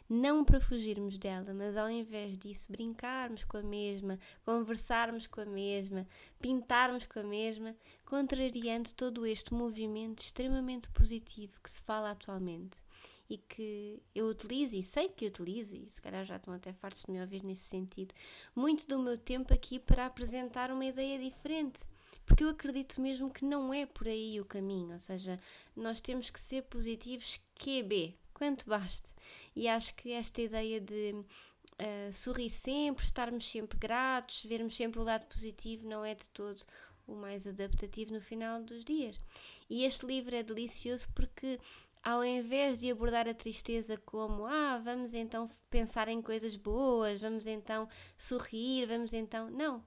não 0.08 0.44
para 0.44 0.60
fugirmos 0.60 1.18
dela, 1.18 1.52
mas 1.54 1.76
ao 1.76 1.90
invés 1.90 2.36
disso 2.36 2.70
brincarmos 2.70 3.44
com 3.44 3.56
a 3.56 3.62
mesma, 3.62 4.18
conversarmos 4.44 5.26
com 5.26 5.40
a 5.40 5.46
mesma, 5.46 6.06
pintarmos 6.40 7.06
com 7.06 7.20
a 7.20 7.24
mesma, 7.24 7.74
contrariando 8.04 8.92
todo 8.94 9.26
este 9.26 9.52
movimento 9.52 10.20
extremamente 10.20 10.88
positivo 10.90 11.60
que 11.62 11.70
se 11.70 11.82
fala 11.82 12.10
atualmente 12.10 12.84
e 13.28 13.38
que 13.38 14.02
eu 14.14 14.26
utilizo 14.26 14.76
e 14.76 14.82
sei 14.82 15.08
que 15.08 15.26
utilizo, 15.26 15.74
e 15.76 15.88
se 15.88 16.00
calhar 16.00 16.24
já 16.24 16.36
estão 16.36 16.52
até 16.52 16.72
fartos 16.72 17.04
de 17.04 17.10
me 17.10 17.20
ouvir 17.20 17.42
nesse 17.42 17.64
sentido, 17.64 18.14
muito 18.54 18.86
do 18.86 18.98
meu 18.98 19.16
tempo 19.16 19.52
aqui 19.52 19.78
para 19.78 20.06
apresentar 20.06 20.70
uma 20.70 20.84
ideia 20.84 21.18
diferente. 21.18 21.80
Porque 22.26 22.42
eu 22.42 22.48
acredito 22.48 23.00
mesmo 23.00 23.30
que 23.30 23.44
não 23.44 23.72
é 23.72 23.84
por 23.84 24.08
aí 24.08 24.40
o 24.40 24.46
caminho, 24.46 24.92
ou 24.94 24.98
seja, 24.98 25.38
nós 25.76 26.00
temos 26.00 26.30
que 26.30 26.40
ser 26.40 26.62
positivos 26.62 27.38
QB, 27.54 28.14
quanto 28.32 28.66
baste. 28.66 29.08
E 29.54 29.68
acho 29.68 29.94
que 29.94 30.12
esta 30.12 30.40
ideia 30.42 30.80
de 30.80 31.14
uh, 31.14 32.12
sorrir 32.12 32.50
sempre, 32.50 33.04
estarmos 33.04 33.46
sempre 33.48 33.78
gratos, 33.78 34.44
vermos 34.44 34.74
sempre 34.74 35.00
o 35.00 35.04
lado 35.04 35.26
positivo, 35.26 35.88
não 35.88 36.04
é 36.04 36.14
de 36.14 36.28
todo 36.30 36.62
o 37.06 37.14
mais 37.14 37.46
adaptativo 37.46 38.12
no 38.12 38.20
final 38.20 38.62
dos 38.62 38.84
dias. 38.84 39.20
E 39.68 39.84
este 39.84 40.06
livro 40.06 40.34
é 40.34 40.42
delicioso 40.42 41.06
porque 41.14 41.60
ao 42.02 42.22
invés 42.22 42.78
de 42.78 42.90
abordar 42.90 43.26
a 43.26 43.34
tristeza 43.34 43.96
como 43.96 44.46
ah, 44.46 44.78
vamos 44.78 45.14
então 45.14 45.48
pensar 45.70 46.08
em 46.08 46.20
coisas 46.20 46.54
boas, 46.54 47.20
vamos 47.20 47.46
então 47.46 47.88
sorrir, 48.16 48.86
vamos 48.86 49.12
então. 49.12 49.50
Não. 49.50 49.82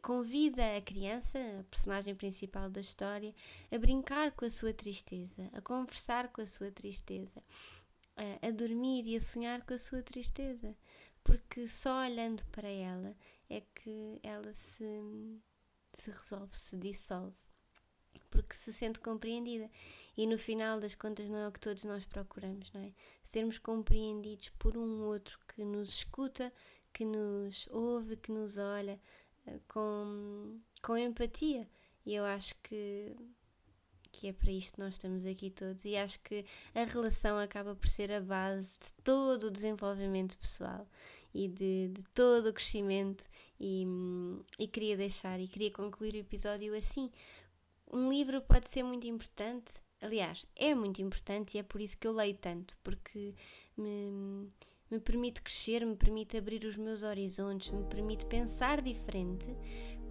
Convida 0.00 0.78
a 0.78 0.80
criança, 0.80 1.38
a 1.60 1.64
personagem 1.64 2.14
principal 2.14 2.70
da 2.70 2.80
história, 2.80 3.34
a 3.70 3.78
brincar 3.78 4.32
com 4.32 4.46
a 4.46 4.50
sua 4.50 4.72
tristeza, 4.72 5.50
a 5.52 5.60
conversar 5.60 6.28
com 6.28 6.40
a 6.40 6.46
sua 6.46 6.70
tristeza, 6.72 7.42
a, 8.16 8.48
a 8.48 8.50
dormir 8.50 9.06
e 9.06 9.16
a 9.16 9.20
sonhar 9.20 9.62
com 9.62 9.74
a 9.74 9.78
sua 9.78 10.02
tristeza, 10.02 10.76
porque 11.22 11.68
só 11.68 12.02
olhando 12.02 12.44
para 12.46 12.68
ela 12.68 13.16
é 13.48 13.60
que 13.60 14.20
ela 14.22 14.52
se, 14.54 15.40
se 15.94 16.10
resolve, 16.10 16.54
se 16.54 16.76
dissolve, 16.76 17.36
porque 18.30 18.54
se 18.54 18.72
sente 18.72 19.00
compreendida. 19.00 19.70
E 20.16 20.26
no 20.26 20.38
final 20.38 20.78
das 20.78 20.94
contas 20.94 21.28
não 21.28 21.38
é 21.38 21.48
o 21.48 21.52
que 21.52 21.60
todos 21.60 21.82
nós 21.84 22.04
procuramos, 22.04 22.72
não 22.72 22.80
é? 22.82 22.92
Sermos 23.24 23.58
compreendidos 23.58 24.50
por 24.50 24.76
um 24.76 25.02
outro 25.02 25.38
que 25.48 25.64
nos 25.64 25.88
escuta, 25.88 26.52
que 26.92 27.04
nos 27.04 27.66
ouve, 27.72 28.16
que 28.16 28.30
nos 28.30 28.56
olha 28.56 29.00
eh, 29.46 29.58
com, 29.66 30.60
com 30.80 30.96
empatia. 30.96 31.68
E 32.06 32.14
eu 32.14 32.24
acho 32.24 32.54
que 32.62 33.16
que 34.14 34.28
é 34.28 34.32
para 34.32 34.52
isto 34.52 34.74
que 34.74 34.80
nós 34.80 34.94
estamos 34.94 35.26
aqui 35.26 35.50
todos 35.50 35.84
e 35.84 35.96
acho 35.96 36.20
que 36.20 36.44
a 36.72 36.84
relação 36.84 37.36
acaba 37.36 37.74
por 37.74 37.88
ser 37.88 38.12
a 38.12 38.20
base 38.20 38.68
de 38.78 38.92
todo 39.02 39.48
o 39.48 39.50
desenvolvimento 39.50 40.38
pessoal 40.38 40.86
e 41.34 41.48
de, 41.48 41.88
de 41.88 42.02
todo 42.14 42.48
o 42.48 42.52
crescimento 42.52 43.24
e, 43.58 43.84
e 44.56 44.68
queria 44.68 44.96
deixar 44.96 45.40
e 45.40 45.48
queria 45.48 45.72
concluir 45.72 46.14
o 46.14 46.18
episódio 46.18 46.76
assim. 46.76 47.10
Um 47.92 48.08
livro 48.12 48.40
pode 48.40 48.70
ser 48.70 48.84
muito 48.84 49.04
importante, 49.04 49.72
aliás, 50.00 50.46
é 50.54 50.76
muito 50.76 51.02
importante 51.02 51.56
e 51.56 51.58
é 51.58 51.64
por 51.64 51.80
isso 51.80 51.98
que 51.98 52.06
eu 52.06 52.12
leio 52.12 52.36
tanto, 52.36 52.76
porque 52.84 53.34
me, 53.76 54.48
me 54.88 55.00
permite 55.00 55.42
crescer, 55.42 55.84
me 55.84 55.96
permite 55.96 56.36
abrir 56.36 56.64
os 56.64 56.76
meus 56.76 57.02
horizontes, 57.02 57.72
me 57.72 57.84
permite 57.86 58.24
pensar 58.26 58.80
diferente, 58.80 59.46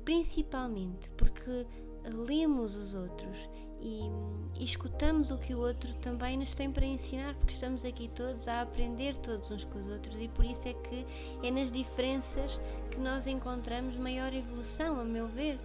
principalmente 0.04 1.10
porque 1.12 1.66
lemos 2.04 2.76
os 2.76 2.94
outros 2.94 3.50
e, 3.84 4.10
e, 4.58 4.64
escutamos 4.64 5.30
o 5.30 5.38
que 5.38 5.54
o 5.54 5.60
outro 5.60 5.94
também 5.96 6.38
nos 6.38 6.54
tem 6.54 6.72
para 6.72 6.86
ensinar, 6.86 7.36
porque 7.36 7.54
estamos 7.54 7.84
aqui 7.84 8.08
todos 8.08 8.48
a 8.48 8.62
aprender 8.62 9.18
todos 9.18 9.52
uns 9.52 9.66
com 9.66 9.78
os 9.78 9.88
outros 9.90 10.22
e 10.22 10.30
por 10.30 10.46
isso 10.46 10.66
é 10.70 10.74
que 10.74 11.06
é 11.44 11.52
nas 11.52 11.70
diferenças 11.70 12.62
que 12.90 12.98
nós 12.98 13.28
encontramos 13.28 13.98
maior 13.98 14.34
evolução, 14.34 15.02
a 15.02 15.04
meu 15.04 15.28
ver. 15.28 15.60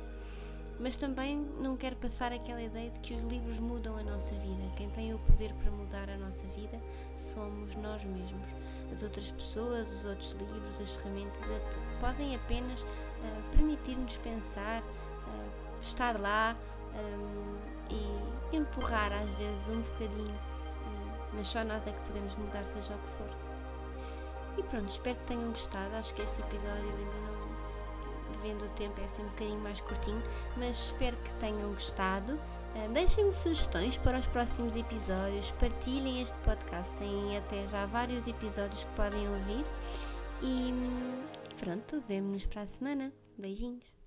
Mas 0.81 0.97
também 0.97 1.37
não 1.61 1.77
quero 1.77 1.97
passar 1.97 2.33
aquela 2.33 2.63
ideia 2.63 2.91
de 2.91 3.01
que 3.01 3.15
os 3.15 3.25
livros 3.25 3.59
mudam 3.59 3.97
a 3.97 4.03
nossa 4.03 4.35
vida. 4.35 4.73
Quem 4.77 4.89
tem 4.91 5.15
o 5.15 5.19
poder 5.21 5.53
para 5.55 5.71
mudar 5.71 6.09
a 6.09 6.17
nossa 6.17 6.47
vida 6.49 6.81
somos 7.17 7.75
nós 7.77 8.03
mesmos. 8.05 8.47
As 8.93 9.03
outras 9.03 9.31
pessoas, 9.31 9.93
os 9.93 10.05
outros 10.05 10.33
livros, 10.33 10.81
as 10.81 10.91
ferramentas 10.93 11.41
podem 12.01 12.35
apenas 12.35 12.83
uh, 12.83 12.87
permitir-nos 13.53 14.17
pensar, 14.19 14.83
uh, 14.83 15.83
estar 15.83 16.21
lá. 16.21 16.57
Um, 16.95 17.78
e 17.91 18.57
empurrar 18.57 19.13
às 19.13 19.31
vezes 19.33 19.69
um 19.69 19.81
bocadinho, 19.81 20.39
mas 21.33 21.49
só 21.49 21.65
nós 21.65 21.87
é 21.87 21.93
que 21.93 22.01
podemos 22.01 22.35
mudar, 22.37 22.65
seja 22.65 22.95
o 22.95 22.99
que 22.99 23.09
for. 23.09 23.29
E 24.57 24.63
pronto, 24.65 24.89
espero 24.89 25.17
que 25.19 25.27
tenham 25.27 25.51
gostado. 25.51 25.95
Acho 25.95 26.15
que 26.15 26.23
este 26.23 26.41
episódio 26.41 26.85
ainda 26.85 27.21
não, 27.21 28.43
vendo 28.43 28.65
o 28.65 28.71
tempo, 28.71 29.01
é 29.01 29.05
assim 29.05 29.23
um 29.23 29.29
bocadinho 29.29 29.61
mais 29.61 29.81
curtinho, 29.83 30.23
mas 30.57 30.77
espero 30.87 31.17
que 31.17 31.33
tenham 31.35 31.73
gostado. 31.73 32.33
Uh, 32.33 32.93
Deixem-me 32.93 33.33
sugestões 33.33 33.97
para 33.99 34.19
os 34.19 34.27
próximos 34.27 34.75
episódios, 34.77 35.51
partilhem 35.53 36.23
este 36.23 36.37
podcast, 36.39 36.93
têm 36.97 37.39
até 37.39 37.67
já 37.67 37.87
vários 37.87 38.27
episódios 38.27 38.85
que 38.85 38.91
podem 38.95 39.29
ouvir. 39.29 39.65
E, 40.43 40.71
e 41.51 41.55
pronto, 41.59 42.03
vemo-nos 42.07 42.45
para 42.47 42.63
a 42.63 42.67
semana. 42.67 43.13
Beijinhos! 43.37 43.98